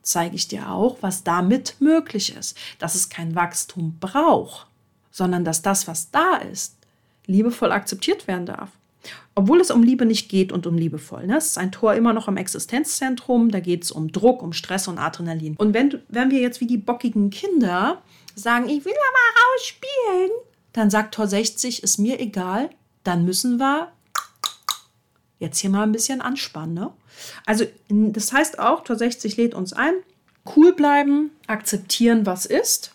zeige 0.04 0.36
ich 0.36 0.48
dir 0.48 0.70
auch, 0.70 0.98
was 1.02 1.24
damit 1.24 1.78
möglich 1.80 2.36
ist. 2.36 2.56
Dass 2.78 2.93
es 2.93 3.10
kein 3.10 3.34
Wachstum 3.34 3.98
braucht, 4.00 4.67
sondern 5.10 5.43
dass 5.43 5.63
das, 5.63 5.88
was 5.88 6.12
da 6.12 6.36
ist, 6.38 6.76
liebevoll 7.26 7.72
akzeptiert 7.72 8.28
werden 8.28 8.46
darf. 8.46 8.70
Obwohl 9.36 9.62
es 9.62 9.72
um 9.72 9.84
Liebe 9.84 10.06
nicht 10.06 10.30
geht 10.30 10.52
und 10.52 10.65
um 10.65 10.78
liebevoll. 10.78 11.28
Ne? 11.28 11.38
Es 11.38 11.48
ist 11.48 11.58
ein 11.58 11.72
Tor 11.72 11.93
immer 11.93 12.13
noch 12.13 12.28
im 12.28 12.38
Existenzzentrum. 12.38 13.52
Da 13.52 13.60
geht 13.60 13.84
es 13.84 13.91
um 13.91 14.12
Druck, 14.12 14.41
um 14.41 14.54
Stress 14.54 14.88
und 14.88 14.98
Adrenalin. 14.98 15.56
Und 15.58 15.74
wenn, 15.74 16.02
wenn 16.10 16.32
wir 16.32 16.39
jetzt 16.39 16.60
wie 16.60 16.67
die 16.67 16.78
bockigen 16.78 17.30
Kinder 17.30 18.02
sagen, 18.36 18.67
ich 18.67 18.84
will 18.84 18.93
aber 18.93 19.41
rausspielen, 19.54 20.32
dann 20.74 20.89
sagt 20.89 21.13
Tor 21.13 21.28
60, 21.28 21.84
ist 21.84 21.98
mir 21.98 22.20
egal. 22.20 22.70
Dann 23.04 23.26
müssen 23.26 23.58
wir 23.58 23.91
jetzt 25.39 25.60
hier 25.60 25.70
mal 25.70 25.84
ein 25.84 25.91
bisschen 25.91 26.22
anspannen. 26.22 26.74
Ne? 26.74 26.91
Also 27.46 27.65
das 27.89 28.34
heißt 28.34 28.60
auch, 28.60 28.84
Tor 28.84 28.96
60 28.96 29.38
lädt 29.38 29.54
uns 29.54 29.74
ein, 29.74 29.93
cool 30.56 30.74
bleiben, 30.74 31.32
akzeptieren, 31.48 32.26
was 32.26 32.46
ist. 32.46 32.93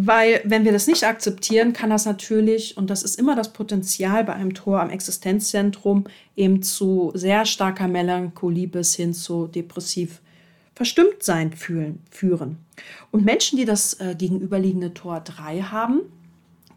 Weil 0.00 0.42
wenn 0.44 0.64
wir 0.64 0.70
das 0.70 0.86
nicht 0.86 1.02
akzeptieren, 1.02 1.72
kann 1.72 1.90
das 1.90 2.04
natürlich, 2.04 2.76
und 2.76 2.88
das 2.88 3.02
ist 3.02 3.18
immer 3.18 3.34
das 3.34 3.52
Potenzial 3.52 4.22
bei 4.22 4.32
einem 4.32 4.54
Tor 4.54 4.80
am 4.80 4.90
Existenzzentrum, 4.90 6.04
eben 6.36 6.62
zu 6.62 7.10
sehr 7.14 7.44
starker 7.44 7.88
Melancholie 7.88 8.68
bis 8.68 8.94
hin 8.94 9.12
zu 9.12 9.48
depressiv 9.48 10.20
verstimmt 10.76 11.24
sein 11.24 11.52
fühlen, 11.52 12.00
führen. 12.12 12.58
Und 13.10 13.24
Menschen, 13.24 13.58
die 13.58 13.64
das 13.64 13.94
äh, 13.94 14.14
gegenüberliegende 14.16 14.94
Tor 14.94 15.18
3 15.18 15.62
haben, 15.62 16.02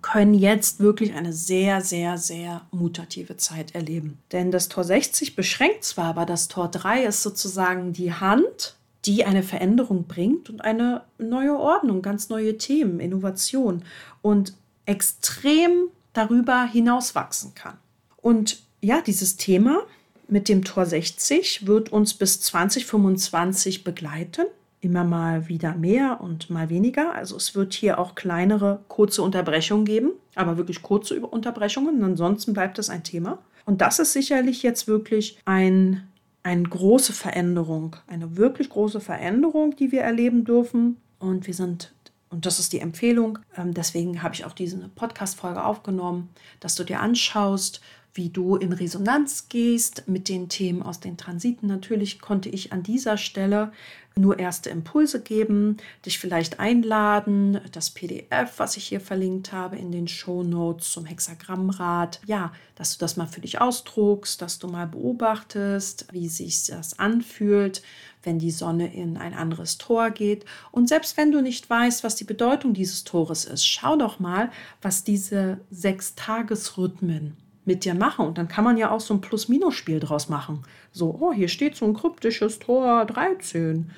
können 0.01 0.33
jetzt 0.33 0.79
wirklich 0.79 1.13
eine 1.13 1.31
sehr, 1.31 1.81
sehr, 1.81 2.17
sehr 2.17 2.63
mutative 2.71 3.37
Zeit 3.37 3.75
erleben. 3.75 4.17
Denn 4.31 4.49
das 4.49 4.67
Tor 4.67 4.83
60 4.83 5.35
beschränkt 5.35 5.83
zwar, 5.83 6.05
aber 6.05 6.25
das 6.25 6.47
Tor 6.47 6.69
3 6.69 7.03
ist 7.03 7.21
sozusagen 7.21 7.93
die 7.93 8.13
Hand, 8.13 8.77
die 9.05 9.25
eine 9.25 9.43
Veränderung 9.43 10.05
bringt 10.05 10.49
und 10.49 10.61
eine 10.61 11.01
neue 11.17 11.57
Ordnung, 11.57 12.01
ganz 12.01 12.29
neue 12.29 12.57
Themen, 12.57 12.99
Innovation 12.99 13.83
und 14.21 14.53
extrem 14.85 15.87
darüber 16.13 16.65
hinauswachsen 16.65 17.55
kann. 17.55 17.77
Und 18.17 18.61
ja, 18.81 19.01
dieses 19.01 19.37
Thema 19.37 19.83
mit 20.27 20.49
dem 20.49 20.63
Tor 20.63 20.85
60 20.85 21.67
wird 21.67 21.91
uns 21.91 22.13
bis 22.13 22.41
2025 22.41 23.83
begleiten 23.83 24.45
immer 24.81 25.03
mal 25.03 25.47
wieder 25.47 25.75
mehr 25.75 26.19
und 26.21 26.49
mal 26.49 26.69
weniger. 26.69 27.13
Also 27.13 27.37
es 27.37 27.55
wird 27.55 27.73
hier 27.73 27.99
auch 27.99 28.15
kleinere, 28.15 28.79
kurze 28.87 29.21
Unterbrechungen 29.21 29.85
geben, 29.85 30.11
aber 30.35 30.57
wirklich 30.57 30.81
kurze 30.81 31.19
Unterbrechungen. 31.19 32.03
Ansonsten 32.03 32.53
bleibt 32.53 32.79
es 32.79 32.89
ein 32.89 33.03
Thema. 33.03 33.37
Und 33.65 33.81
das 33.81 33.99
ist 33.99 34.13
sicherlich 34.13 34.63
jetzt 34.63 34.87
wirklich 34.87 35.39
ein, 35.45 36.07
eine 36.43 36.63
große 36.63 37.13
Veränderung, 37.13 37.95
eine 38.07 38.37
wirklich 38.37 38.69
große 38.69 38.99
Veränderung, 38.99 39.75
die 39.75 39.91
wir 39.91 40.01
erleben 40.01 40.43
dürfen. 40.43 40.97
Und 41.19 41.45
wir 41.45 41.53
sind, 41.53 41.93
und 42.29 42.45
das 42.45 42.59
ist 42.59 42.73
die 42.73 42.79
Empfehlung, 42.79 43.39
ähm, 43.55 43.73
deswegen 43.73 44.23
habe 44.23 44.33
ich 44.33 44.45
auch 44.45 44.53
diese 44.53 44.77
Podcast-Folge 44.95 45.63
aufgenommen, 45.63 46.29
dass 46.59 46.75
du 46.75 46.83
dir 46.83 46.99
anschaust, 46.99 47.81
wie 48.13 48.29
du 48.29 48.55
in 48.55 48.73
Resonanz 48.73 49.47
gehst 49.47 50.03
mit 50.07 50.27
den 50.27 50.49
Themen 50.49 50.81
aus 50.81 50.99
den 50.99 51.17
Transiten. 51.17 51.67
Natürlich 51.67 52.19
konnte 52.19 52.49
ich 52.49 52.73
an 52.73 52.83
dieser 52.83 53.17
Stelle 53.17 53.71
nur 54.15 54.39
erste 54.39 54.69
Impulse 54.69 55.21
geben, 55.21 55.77
dich 56.05 56.19
vielleicht 56.19 56.59
einladen, 56.59 57.61
das 57.71 57.91
PDF, 57.91 58.57
was 58.57 58.75
ich 58.75 58.85
hier 58.85 58.99
verlinkt 58.99 59.53
habe 59.53 59.77
in 59.77 59.91
den 59.91 60.09
Show 60.09 60.43
Notes 60.43 60.91
zum 60.91 61.05
Hexagrammrad, 61.05 62.19
ja, 62.25 62.51
dass 62.75 62.97
du 62.97 62.99
das 62.99 63.15
mal 63.15 63.27
für 63.27 63.39
dich 63.39 63.61
ausdruckst, 63.61 64.41
dass 64.41 64.59
du 64.59 64.67
mal 64.67 64.87
beobachtest, 64.87 66.07
wie 66.11 66.27
sich 66.27 66.65
das 66.65 66.99
anfühlt, 66.99 67.81
wenn 68.23 68.37
die 68.37 68.51
Sonne 68.51 68.93
in 68.93 69.17
ein 69.17 69.33
anderes 69.33 69.77
Tor 69.77 70.11
geht. 70.11 70.43
Und 70.71 70.89
selbst 70.89 71.15
wenn 71.15 71.31
du 71.31 71.41
nicht 71.41 71.69
weißt, 71.69 72.03
was 72.03 72.15
die 72.15 72.25
Bedeutung 72.25 72.73
dieses 72.73 73.05
Tores 73.05 73.45
ist, 73.45 73.65
schau 73.65 73.95
doch 73.95 74.19
mal, 74.19 74.51
was 74.81 75.05
diese 75.05 75.61
sechs 75.71 76.15
Tagesrhythmen 76.15 77.37
mit 77.65 77.85
dir 77.85 77.93
machen. 77.93 78.27
Und 78.27 78.37
dann 78.37 78.47
kann 78.47 78.63
man 78.63 78.77
ja 78.77 78.91
auch 78.91 78.99
so 78.99 79.13
ein 79.13 79.21
Plus-Minus-Spiel 79.21 79.99
draus 79.99 80.29
machen. 80.29 80.63
So, 80.91 81.17
oh, 81.19 81.33
hier 81.33 81.47
steht 81.47 81.75
so 81.75 81.85
ein 81.85 81.93
kryptisches 81.93 82.59
Tor 82.59 83.05
13. 83.05 83.91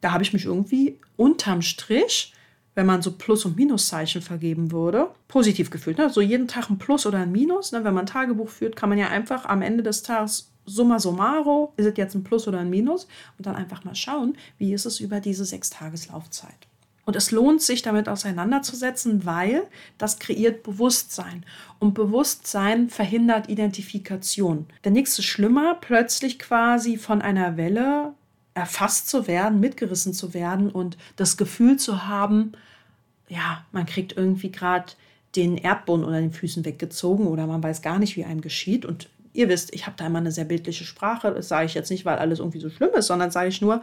Da 0.00 0.12
habe 0.12 0.22
ich 0.22 0.32
mich 0.32 0.44
irgendwie 0.44 0.98
unterm 1.16 1.62
Strich, 1.62 2.32
wenn 2.74 2.86
man 2.86 3.02
so 3.02 3.12
Plus- 3.12 3.44
und 3.44 3.56
Minuszeichen 3.56 4.22
vergeben 4.22 4.70
würde, 4.70 5.08
positiv 5.26 5.70
gefühlt. 5.70 5.98
Ne? 5.98 6.10
So 6.10 6.20
jeden 6.20 6.46
Tag 6.46 6.70
ein 6.70 6.78
Plus 6.78 7.06
oder 7.06 7.18
ein 7.18 7.32
Minus. 7.32 7.72
Ne? 7.72 7.82
Wenn 7.82 7.94
man 7.94 8.04
ein 8.04 8.06
Tagebuch 8.06 8.48
führt, 8.48 8.76
kann 8.76 8.88
man 8.88 8.98
ja 8.98 9.08
einfach 9.08 9.46
am 9.46 9.62
Ende 9.62 9.82
des 9.82 10.02
Tages 10.02 10.52
summa 10.64 11.00
summaro, 11.00 11.72
ist 11.76 11.86
es 11.86 11.96
jetzt 11.96 12.14
ein 12.14 12.22
Plus 12.22 12.46
oder 12.46 12.60
ein 12.60 12.70
Minus? 12.70 13.08
Und 13.36 13.46
dann 13.46 13.56
einfach 13.56 13.84
mal 13.84 13.94
schauen, 13.94 14.36
wie 14.58 14.74
ist 14.74 14.84
es 14.84 15.00
über 15.00 15.18
diese 15.18 15.44
sechs 15.44 15.70
Tageslaufzeit. 15.70 16.67
Und 17.08 17.16
es 17.16 17.30
lohnt 17.30 17.62
sich, 17.62 17.80
damit 17.80 18.06
auseinanderzusetzen, 18.06 19.24
weil 19.24 19.62
das 19.96 20.18
kreiert 20.18 20.62
Bewusstsein. 20.62 21.42
Und 21.78 21.94
Bewusstsein 21.94 22.90
verhindert 22.90 23.48
Identifikation. 23.48 24.66
Nichts 24.84 25.18
ist 25.18 25.24
schlimmer, 25.24 25.78
plötzlich 25.80 26.38
quasi 26.38 26.98
von 26.98 27.22
einer 27.22 27.56
Welle 27.56 28.12
erfasst 28.52 29.08
zu 29.08 29.26
werden, 29.26 29.58
mitgerissen 29.58 30.12
zu 30.12 30.34
werden 30.34 30.70
und 30.70 30.98
das 31.16 31.38
Gefühl 31.38 31.78
zu 31.78 32.06
haben, 32.06 32.52
ja, 33.28 33.64
man 33.72 33.86
kriegt 33.86 34.14
irgendwie 34.14 34.52
gerade 34.52 34.92
den 35.34 35.56
Erdboden 35.56 36.04
unter 36.04 36.20
den 36.20 36.32
Füßen 36.34 36.66
weggezogen 36.66 37.26
oder 37.26 37.46
man 37.46 37.62
weiß 37.62 37.80
gar 37.80 37.98
nicht, 37.98 38.16
wie 38.16 38.26
einem 38.26 38.42
geschieht. 38.42 38.84
Und 38.84 39.08
ihr 39.32 39.48
wisst, 39.48 39.74
ich 39.74 39.86
habe 39.86 39.96
da 39.96 40.04
immer 40.04 40.18
eine 40.18 40.32
sehr 40.32 40.44
bildliche 40.44 40.84
Sprache. 40.84 41.32
Das 41.32 41.48
sage 41.48 41.64
ich 41.64 41.72
jetzt 41.72 41.90
nicht, 41.90 42.04
weil 42.04 42.18
alles 42.18 42.38
irgendwie 42.38 42.60
so 42.60 42.68
schlimm 42.68 42.90
ist, 42.94 43.06
sondern 43.06 43.30
sage 43.30 43.48
ich 43.48 43.62
nur, 43.62 43.80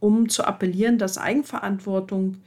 um 0.00 0.28
zu 0.28 0.44
appellieren, 0.44 0.98
dass 0.98 1.18
Eigenverantwortung 1.18 2.38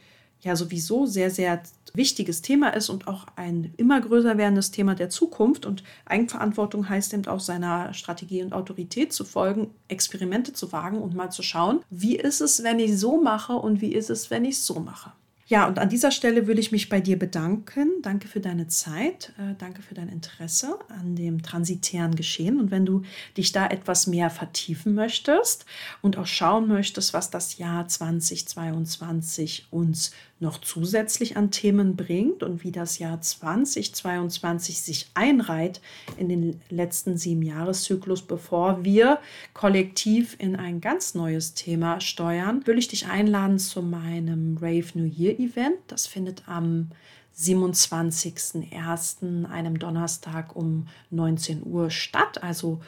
ja 0.42 0.56
sowieso 0.56 1.06
sehr, 1.06 1.32
sehr 1.32 1.62
wichtiges 1.94 2.42
Thema 2.42 2.70
ist 2.70 2.90
und 2.90 3.08
auch 3.08 3.26
ein 3.36 3.74
immer 3.78 4.00
größer 4.00 4.38
werdendes 4.38 4.72
Thema 4.72 4.96
der 4.96 5.10
Zukunft. 5.10 5.66
Und 5.66 5.84
Eigenverantwortung 6.06 6.88
heißt 6.88 7.14
eben 7.14 7.28
auch 7.28 7.40
seiner 7.40 7.94
Strategie 7.94 8.44
und 8.44 8.54
Autorität 8.54 9.12
zu 9.12 9.26
folgen, 9.26 9.72
Experimente 9.88 10.54
zu 10.54 10.72
wagen 10.72 11.00
und 11.00 11.16
mal 11.16 11.32
zu 11.32 11.42
schauen, 11.42 11.82
wie 11.90 12.16
ist 12.16 12.42
es, 12.42 12.64
wenn 12.64 12.80
ich 12.80 12.98
so 12.98 13.22
mache 13.22 13.54
und 13.54 13.82
wie 13.82 13.94
ist 13.94 14.10
es, 14.10 14.30
wenn 14.30 14.46
ich 14.46 14.62
so 14.62 14.80
mache. 14.80 15.12
Ja, 15.50 15.68
und 15.68 15.80
an 15.80 15.90
dieser 15.90 16.12
Stelle 16.12 16.46
will 16.46 16.60
ich 16.60 16.72
mich 16.72 16.90
bei 16.90 17.02
dir 17.02 17.18
bedanken. 17.18 17.90
Danke 18.04 18.28
für 18.28 18.40
deine 18.40 18.68
Zeit, 18.68 19.34
äh, 19.40 19.56
danke 19.58 19.82
für 19.82 19.96
dein 19.96 20.08
Interesse 20.08 20.78
an 20.90 21.16
dem 21.16 21.42
transitären 21.42 22.14
Geschehen. 22.14 22.60
Und 22.60 22.70
wenn 22.70 22.86
du 22.86 23.02
dich 23.36 23.52
da 23.52 23.66
etwas 23.66 24.06
mehr 24.06 24.30
vertiefen 24.30 24.94
möchtest 24.94 25.66
und 26.04 26.20
auch 26.20 26.28
schauen 26.28 26.68
möchtest, 26.68 27.16
was 27.16 27.32
das 27.32 27.58
Jahr 27.58 27.88
2022 27.88 29.70
uns 29.72 30.12
noch 30.40 30.62
zusätzlich 30.62 31.36
an 31.36 31.52
Themen 31.52 31.96
bringt 31.96 32.44
und 32.44 32.64
wie 32.64 32.72
das 32.72 32.98
Jahr 32.98 33.20
2022 33.20 34.82
sich 34.82 35.12
einreiht 35.14 35.82
in 36.18 36.30
den 36.30 36.62
letzten 36.70 37.18
sieben 37.18 37.42
Jahreszyklus, 37.42 38.22
bevor 38.22 38.86
wir 38.86 39.20
kollektiv 39.54 40.38
in 40.40 40.56
ein 40.56 40.80
ganz 40.80 41.14
neues 41.14 41.56
Thema 41.56 42.00
steuern, 42.00 42.66
will 42.66 42.78
ich 42.78 42.88
dich 42.88 43.08
einladen 43.08 43.60
zu 43.60 43.82
meinem 43.82 44.58
Rave 44.62 44.86
New 44.94 45.06
Year 45.06 45.38
Event. 45.40 45.78
Das 45.88 46.08
findet 46.08 46.48
am 46.48 46.92
27.01., 47.38 49.46
einem 49.46 49.78
Donnerstag 49.78 50.56
um 50.56 50.88
19 51.12 51.66
Uhr 51.66 51.90
statt, 51.90 52.42
also 52.44 52.80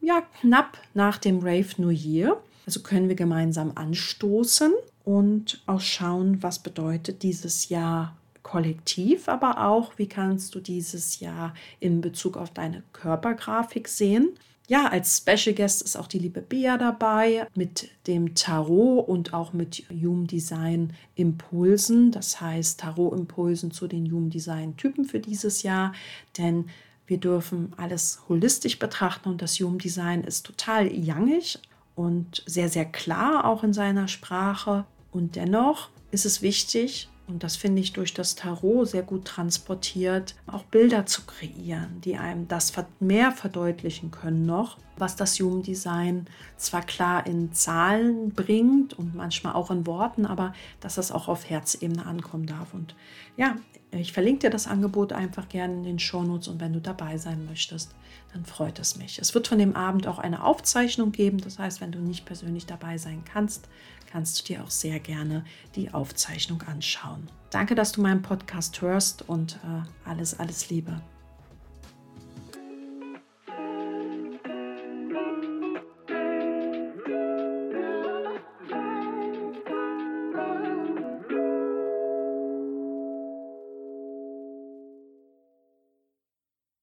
ja, 0.00 0.22
knapp 0.40 0.78
nach 0.94 1.18
dem 1.18 1.38
Rave 1.38 1.68
New 1.78 1.90
Year. 1.90 2.40
Also 2.64 2.80
können 2.80 3.08
wir 3.08 3.16
gemeinsam 3.16 3.72
anstoßen 3.74 4.72
und 5.06 5.62
auch 5.66 5.80
schauen, 5.80 6.42
was 6.42 6.58
bedeutet 6.58 7.22
dieses 7.22 7.68
Jahr 7.68 8.16
kollektiv, 8.42 9.28
aber 9.28 9.64
auch, 9.64 9.92
wie 9.98 10.08
kannst 10.08 10.54
du 10.56 10.60
dieses 10.60 11.20
Jahr 11.20 11.54
in 11.78 12.00
Bezug 12.00 12.36
auf 12.36 12.50
deine 12.50 12.82
Körpergrafik 12.92 13.86
sehen. 13.86 14.30
Ja, 14.66 14.88
als 14.88 15.18
Special 15.18 15.54
Guest 15.54 15.82
ist 15.82 15.94
auch 15.96 16.08
die 16.08 16.18
liebe 16.18 16.42
Bea 16.42 16.76
dabei 16.76 17.46
mit 17.54 17.88
dem 18.08 18.34
Tarot 18.34 19.08
und 19.08 19.32
auch 19.32 19.52
mit 19.52 19.84
Human 19.90 20.26
Design 20.26 20.92
Impulsen. 21.14 22.10
Das 22.10 22.40
heißt 22.40 22.80
Tarot 22.80 23.16
Impulsen 23.16 23.70
zu 23.70 23.86
den 23.86 24.10
Human 24.10 24.30
Design 24.30 24.76
Typen 24.76 25.04
für 25.04 25.20
dieses 25.20 25.62
Jahr. 25.62 25.92
Denn 26.36 26.66
Wir 27.06 27.18
dürfen 27.18 27.72
alles 27.76 28.20
holistisch 28.28 28.78
betrachten 28.78 29.28
und 29.28 29.40
das 29.42 29.60
Human 29.60 29.78
Design 29.78 30.24
ist 30.24 30.44
total 30.44 30.92
yangig 30.92 31.58
und 31.94 32.42
sehr, 32.46 32.68
sehr 32.68 32.84
klar 32.84 33.44
auch 33.44 33.62
in 33.62 33.72
seiner 33.72 34.08
Sprache. 34.08 34.84
Und 35.16 35.34
dennoch 35.34 35.88
ist 36.10 36.26
es 36.26 36.42
wichtig, 36.42 37.08
und 37.26 37.42
das 37.42 37.56
finde 37.56 37.80
ich 37.80 37.94
durch 37.94 38.12
das 38.12 38.34
Tarot 38.34 38.86
sehr 38.86 39.02
gut 39.02 39.24
transportiert, 39.24 40.34
auch 40.46 40.62
Bilder 40.64 41.06
zu 41.06 41.22
kreieren, 41.22 42.02
die 42.02 42.18
einem 42.18 42.48
das 42.48 42.74
mehr 43.00 43.32
verdeutlichen 43.32 44.10
können 44.10 44.44
noch, 44.44 44.76
was 44.98 45.16
das 45.16 45.40
Human 45.40 45.62
Design 45.62 46.26
zwar 46.58 46.82
klar 46.82 47.26
in 47.26 47.50
Zahlen 47.54 48.32
bringt 48.32 48.92
und 48.92 49.14
manchmal 49.14 49.54
auch 49.54 49.70
in 49.70 49.86
Worten, 49.86 50.26
aber 50.26 50.52
dass 50.80 50.96
das 50.96 51.10
auch 51.10 51.28
auf 51.28 51.48
Herzebene 51.48 52.04
ankommen 52.04 52.44
darf. 52.44 52.74
Und 52.74 52.94
ja, 53.38 53.56
ich 53.92 54.12
verlinke 54.12 54.40
dir 54.40 54.50
das 54.50 54.66
Angebot 54.66 55.14
einfach 55.14 55.48
gerne 55.48 55.72
in 55.72 55.84
den 55.84 55.98
Shownotes 55.98 56.48
und 56.48 56.60
wenn 56.60 56.74
du 56.74 56.80
dabei 56.82 57.16
sein 57.16 57.46
möchtest, 57.46 57.94
dann 58.36 58.44
freut 58.44 58.78
es 58.78 58.96
mich. 58.96 59.18
Es 59.18 59.34
wird 59.34 59.48
von 59.48 59.58
dem 59.58 59.74
Abend 59.74 60.06
auch 60.06 60.18
eine 60.18 60.44
Aufzeichnung 60.44 61.10
geben, 61.10 61.38
das 61.38 61.58
heißt, 61.58 61.80
wenn 61.80 61.90
du 61.90 61.98
nicht 61.98 62.26
persönlich 62.26 62.66
dabei 62.66 62.98
sein 62.98 63.24
kannst, 63.24 63.68
kannst 64.10 64.38
du 64.38 64.44
dir 64.44 64.62
auch 64.62 64.70
sehr 64.70 65.00
gerne 65.00 65.42
die 65.74 65.92
Aufzeichnung 65.92 66.60
anschauen. 66.62 67.28
Danke, 67.50 67.74
dass 67.74 67.92
du 67.92 68.02
meinen 68.02 68.20
Podcast 68.20 68.82
hörst 68.82 69.26
und 69.26 69.58
äh, 69.64 70.08
alles, 70.08 70.38
alles 70.38 70.68
Liebe. 70.68 71.00